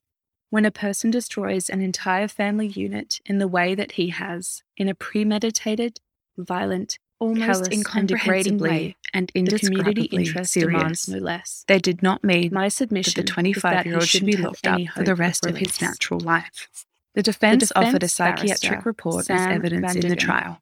When 0.50 0.64
a 0.64 0.70
person 0.70 1.10
destroys 1.10 1.68
an 1.68 1.80
entire 1.80 2.28
family 2.28 2.66
unit 2.66 3.20
in 3.24 3.38
the 3.38 3.48
way 3.48 3.74
that 3.74 3.92
he 3.92 4.08
has, 4.08 4.62
in 4.76 4.88
a 4.88 4.94
premeditated, 4.94 6.00
violent, 6.36 6.98
almost 7.20 7.72
incomprehensibly 7.72 8.96
and 9.14 9.30
indescribably 9.34 10.06
interest 10.06 10.52
serious. 10.52 10.78
demands 10.78 11.08
no 11.08 11.18
less. 11.18 11.64
They 11.68 11.78
did 11.78 12.02
not 12.02 12.24
mean 12.24 12.50
my 12.52 12.68
submission 12.68 13.12
that 13.14 13.26
the 13.26 13.32
25 13.32 13.86
year 13.86 13.94
old 13.94 14.04
should 14.04 14.26
be 14.26 14.36
locked 14.36 14.66
up 14.66 14.80
for 14.94 15.04
the 15.04 15.14
rest 15.14 15.46
of, 15.46 15.52
of 15.52 15.58
his 15.58 15.80
natural 15.80 16.18
life. 16.18 16.68
The 17.14 17.22
defense, 17.22 17.68
the 17.68 17.74
defense 17.74 17.88
offered 17.88 18.02
a 18.02 18.08
psychiatric 18.08 18.86
report 18.86 19.26
Sam 19.26 19.36
as 19.36 19.56
evidence 19.56 19.94
in 19.94 20.08
the 20.08 20.16
trial. 20.16 20.60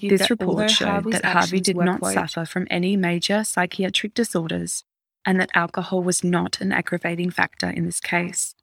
This 0.00 0.30
report 0.30 0.70
showed 0.70 0.88
Harvey's 0.88 1.12
that 1.12 1.24
Harvey 1.24 1.60
did 1.60 1.76
not 1.76 2.00
quote, 2.00 2.14
suffer 2.14 2.44
from 2.44 2.66
any 2.70 2.96
major 2.96 3.44
psychiatric 3.44 4.14
disorders 4.14 4.84
and 5.24 5.40
that 5.40 5.50
alcohol 5.54 6.02
was 6.02 6.24
not 6.24 6.60
an 6.60 6.72
aggravating 6.72 7.30
factor 7.30 7.68
in 7.68 7.84
this 7.84 8.00
case. 8.00 8.54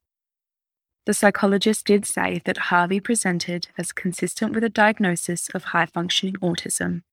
The 1.06 1.13
psychologist 1.13 1.86
did 1.86 2.06
say 2.06 2.41
that 2.46 2.58
Harvey 2.58 3.00
presented 3.00 3.68
as 3.78 3.91
consistent 3.91 4.54
with 4.54 4.63
a 4.63 4.70
diagnosis 4.70 5.50
of 5.50 5.65
high 5.65 5.86
functioning 5.86 6.36
autism. 6.38 7.04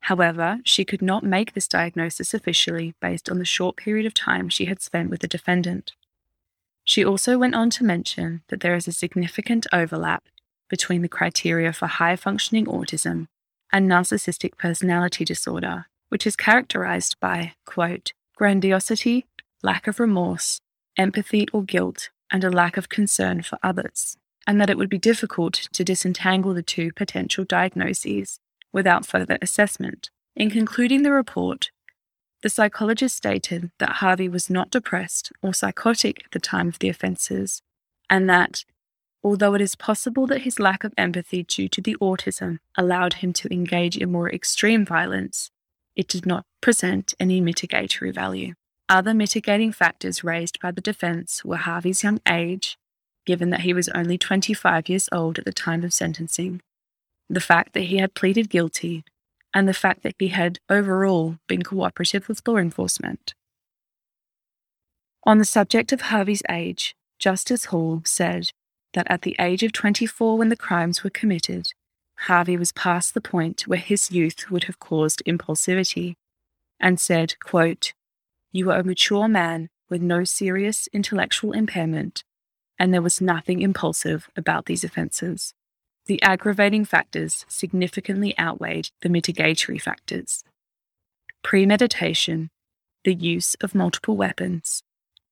However, 0.00 0.60
she 0.64 0.84
could 0.84 1.02
not 1.02 1.22
make 1.22 1.52
this 1.52 1.68
diagnosis 1.68 2.32
officially 2.32 2.94
based 3.00 3.28
on 3.28 3.38
the 3.38 3.44
short 3.44 3.76
period 3.76 4.06
of 4.06 4.14
time 4.14 4.48
she 4.48 4.64
had 4.64 4.80
spent 4.80 5.10
with 5.10 5.20
the 5.20 5.28
defendant. 5.28 5.92
She 6.84 7.04
also 7.04 7.38
went 7.38 7.54
on 7.54 7.70
to 7.70 7.84
mention 7.84 8.42
that 8.48 8.60
there 8.60 8.74
is 8.74 8.88
a 8.88 8.92
significant 8.92 9.66
overlap 9.72 10.24
between 10.68 11.02
the 11.02 11.08
criteria 11.08 11.72
for 11.72 11.86
high 11.86 12.16
functioning 12.16 12.66
autism 12.66 13.28
and 13.72 13.90
narcissistic 13.90 14.56
personality 14.56 15.24
disorder, 15.24 15.86
which 16.08 16.26
is 16.26 16.36
characterized 16.36 17.16
by, 17.20 17.52
quote, 17.66 18.12
grandiosity, 18.36 19.26
lack 19.62 19.86
of 19.86 20.00
remorse, 20.00 20.60
empathy 20.96 21.46
or 21.52 21.62
guilt, 21.62 22.10
and 22.30 22.44
a 22.44 22.50
lack 22.50 22.76
of 22.76 22.88
concern 22.88 23.42
for 23.42 23.58
others, 23.62 24.16
and 24.46 24.60
that 24.60 24.70
it 24.70 24.78
would 24.78 24.90
be 24.90 24.98
difficult 24.98 25.54
to 25.72 25.84
disentangle 25.84 26.54
the 26.54 26.62
two 26.62 26.92
potential 26.92 27.44
diagnoses 27.44 28.38
without 28.72 29.06
further 29.06 29.38
assessment. 29.40 30.10
In 30.36 30.50
concluding 30.50 31.02
the 31.02 31.12
report, 31.12 31.70
the 32.42 32.50
psychologist 32.50 33.16
stated 33.16 33.70
that 33.78 33.96
Harvey 33.96 34.28
was 34.28 34.50
not 34.50 34.70
depressed 34.70 35.32
or 35.40 35.54
psychotic 35.54 36.22
at 36.24 36.32
the 36.32 36.40
time 36.40 36.68
of 36.68 36.78
the 36.78 36.88
offences, 36.88 37.62
and 38.10 38.28
that, 38.28 38.64
although 39.22 39.54
it 39.54 39.62
is 39.62 39.76
possible 39.76 40.26
that 40.26 40.42
his 40.42 40.58
lack 40.58 40.84
of 40.84 40.92
empathy 40.98 41.42
due 41.42 41.68
to 41.68 41.80
the 41.80 41.96
autism 42.02 42.58
allowed 42.76 43.14
him 43.14 43.32
to 43.32 43.52
engage 43.52 43.96
in 43.96 44.12
more 44.12 44.30
extreme 44.30 44.84
violence, 44.84 45.50
it 45.96 46.08
did 46.08 46.26
not 46.26 46.44
present 46.60 47.14
any 47.18 47.40
mitigatory 47.40 48.10
value. 48.10 48.54
Other 48.88 49.14
mitigating 49.14 49.72
factors 49.72 50.22
raised 50.22 50.60
by 50.60 50.70
the 50.70 50.80
defence 50.80 51.44
were 51.44 51.56
Harvey's 51.56 52.02
young 52.02 52.20
age, 52.28 52.76
given 53.24 53.50
that 53.50 53.60
he 53.60 53.72
was 53.72 53.88
only 53.90 54.18
25 54.18 54.88
years 54.88 55.08
old 55.10 55.38
at 55.38 55.46
the 55.46 55.52
time 55.52 55.84
of 55.84 55.94
sentencing, 55.94 56.60
the 57.28 57.40
fact 57.40 57.72
that 57.72 57.84
he 57.84 57.96
had 57.96 58.14
pleaded 58.14 58.50
guilty, 58.50 59.04
and 59.54 59.66
the 59.66 59.72
fact 59.72 60.02
that 60.02 60.14
he 60.18 60.28
had 60.28 60.58
overall 60.68 61.38
been 61.48 61.62
cooperative 61.62 62.28
with 62.28 62.46
law 62.46 62.56
enforcement. 62.56 63.34
On 65.24 65.38
the 65.38 65.44
subject 65.46 65.92
of 65.92 66.02
Harvey's 66.02 66.42
age, 66.50 66.94
Justice 67.18 67.66
Hall 67.66 68.02
said 68.04 68.50
that 68.92 69.06
at 69.10 69.22
the 69.22 69.36
age 69.38 69.62
of 69.62 69.72
24 69.72 70.36
when 70.36 70.50
the 70.50 70.56
crimes 70.56 71.02
were 71.02 71.10
committed, 71.10 71.72
Harvey 72.18 72.58
was 72.58 72.72
past 72.72 73.14
the 73.14 73.20
point 73.22 73.62
where 73.62 73.78
his 73.78 74.10
youth 74.10 74.50
would 74.50 74.64
have 74.64 74.78
caused 74.78 75.22
impulsivity, 75.26 76.14
and 76.78 77.00
said, 77.00 77.38
quote, 77.40 77.94
You 78.54 78.66
were 78.66 78.76
a 78.76 78.84
mature 78.84 79.26
man 79.26 79.68
with 79.90 80.00
no 80.00 80.22
serious 80.22 80.88
intellectual 80.92 81.50
impairment, 81.50 82.22
and 82.78 82.94
there 82.94 83.02
was 83.02 83.20
nothing 83.20 83.60
impulsive 83.60 84.30
about 84.36 84.66
these 84.66 84.84
offences. 84.84 85.54
The 86.06 86.22
aggravating 86.22 86.84
factors 86.84 87.44
significantly 87.48 88.32
outweighed 88.38 88.90
the 89.02 89.08
mitigatory 89.08 89.78
factors. 89.78 90.44
Premeditation, 91.42 92.48
the 93.02 93.12
use 93.12 93.56
of 93.56 93.74
multiple 93.74 94.16
weapons, 94.16 94.84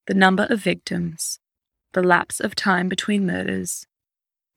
the 0.09 0.15
number 0.15 0.49
of 0.51 0.59
victims, 0.59 1.39
the 1.93 2.03
lapse 2.03 2.41
of 2.41 2.57
time 2.57 2.89
between 2.89 3.25
murders, 3.25 3.87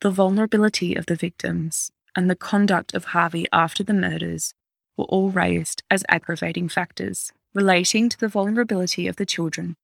the 0.02 0.10
vulnerability 0.10 0.96
of 0.96 1.06
the 1.06 1.16
victims, 1.16 1.92
and 2.16 2.32
the 2.32 2.36
conduct 2.36 2.96
of 2.96 3.06
Harvey 3.06 3.46
after 3.54 3.84
the 3.84 3.94
murders 3.94 4.56
were 4.98 5.06
all 5.06 5.30
raised 5.30 5.84
as 5.92 6.04
aggravating 6.10 6.68
factors 6.68 7.32
relating 7.56 8.10
to 8.10 8.20
the 8.20 8.28
vulnerability 8.28 9.08
of 9.08 9.16
the 9.16 9.26
children. 9.26 9.78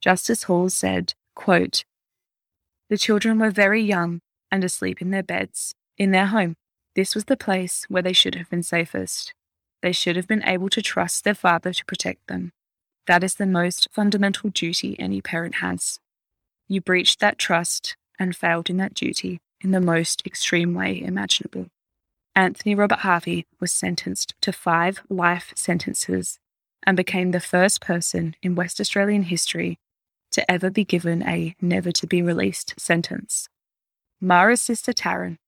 Justice 0.00 0.44
Hall 0.44 0.70
said, 0.70 1.14
quote, 1.34 1.84
The 2.88 2.96
children 2.96 3.38
were 3.40 3.50
very 3.50 3.82
young 3.82 4.20
and 4.50 4.62
asleep 4.62 5.02
in 5.02 5.10
their 5.10 5.24
beds, 5.24 5.74
in 5.98 6.12
their 6.12 6.26
home. 6.26 6.54
This 6.94 7.14
was 7.14 7.24
the 7.24 7.36
place 7.36 7.84
where 7.88 8.02
they 8.02 8.12
should 8.12 8.36
have 8.36 8.48
been 8.48 8.62
safest. 8.62 9.34
They 9.82 9.92
should 9.92 10.16
have 10.16 10.28
been 10.28 10.44
able 10.44 10.68
to 10.70 10.80
trust 10.80 11.24
their 11.24 11.34
father 11.34 11.72
to 11.72 11.84
protect 11.84 12.28
them. 12.28 12.52
That 13.06 13.24
is 13.24 13.34
the 13.34 13.46
most 13.46 13.88
fundamental 13.92 14.50
duty 14.50 14.96
any 14.98 15.20
parent 15.20 15.56
has. 15.56 15.98
You 16.68 16.80
breached 16.80 17.20
that 17.20 17.38
trust 17.38 17.96
and 18.18 18.36
failed 18.36 18.70
in 18.70 18.76
that 18.76 18.94
duty 18.94 19.40
in 19.60 19.72
the 19.72 19.80
most 19.80 20.22
extreme 20.24 20.74
way 20.74 21.00
imaginable. 21.02 21.66
Anthony 22.34 22.74
Robert 22.74 23.00
Harvey 23.00 23.46
was 23.58 23.72
sentenced 23.72 24.34
to 24.42 24.52
five 24.52 25.02
life 25.08 25.52
sentences 25.56 26.38
and 26.84 26.96
became 26.96 27.30
the 27.30 27.40
first 27.40 27.80
person 27.80 28.34
in 28.42 28.54
West 28.54 28.80
Australian 28.80 29.24
history 29.24 29.78
to 30.30 30.50
ever 30.50 30.70
be 30.70 30.84
given 30.84 31.22
a 31.22 31.54
never 31.60 31.90
to 31.92 32.06
be 32.06 32.22
released 32.22 32.74
sentence. 32.78 33.48
Mara's 34.20 34.62
sister 34.62 34.92
Taryn 34.92 35.38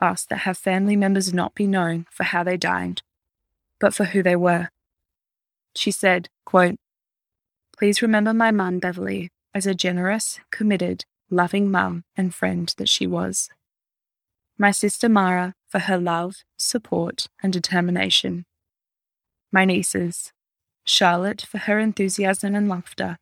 asked 0.00 0.28
that 0.28 0.40
her 0.40 0.54
family 0.54 0.96
members 0.96 1.34
not 1.34 1.54
be 1.54 1.66
known 1.66 2.06
for 2.10 2.24
how 2.24 2.42
they 2.42 2.56
died, 2.56 3.02
but 3.78 3.94
for 3.94 4.04
who 4.04 4.22
they 4.22 4.36
were. 4.36 4.70
She 5.74 5.90
said, 5.90 6.28
quote, 6.44 6.76
Please 7.76 8.02
remember 8.02 8.34
my 8.34 8.50
mum, 8.50 8.78
Beverly, 8.78 9.30
as 9.54 9.66
a 9.66 9.74
generous, 9.74 10.40
committed, 10.50 11.04
loving 11.30 11.70
mum 11.70 12.04
and 12.16 12.34
friend 12.34 12.74
that 12.76 12.88
she 12.88 13.06
was. 13.06 13.48
My 14.58 14.70
sister 14.70 15.08
Mara 15.08 15.54
for 15.68 15.78
her 15.78 15.96
love, 15.96 16.36
support, 16.56 17.28
and 17.42 17.52
determination. 17.52 18.44
My 19.50 19.64
nieces, 19.64 20.32
Charlotte 20.84 21.42
for 21.42 21.58
her 21.58 21.78
enthusiasm 21.78 22.54
and 22.54 22.68
laughter, 22.68 23.18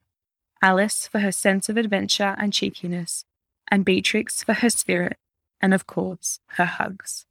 Alice 0.63 1.07
for 1.07 1.21
her 1.21 1.33
sense 1.33 1.69
of 1.69 1.77
adventure 1.77 2.35
and 2.39 2.53
cheekiness, 2.53 3.25
and 3.71 3.85
Beatrix 3.85 4.43
for 4.43 4.55
her 4.55 4.71
spirit, 4.71 5.17
and 5.61 5.73
of 5.73 5.87
course, 5.87 6.41
her 6.53 6.65
hugs. 6.65 7.27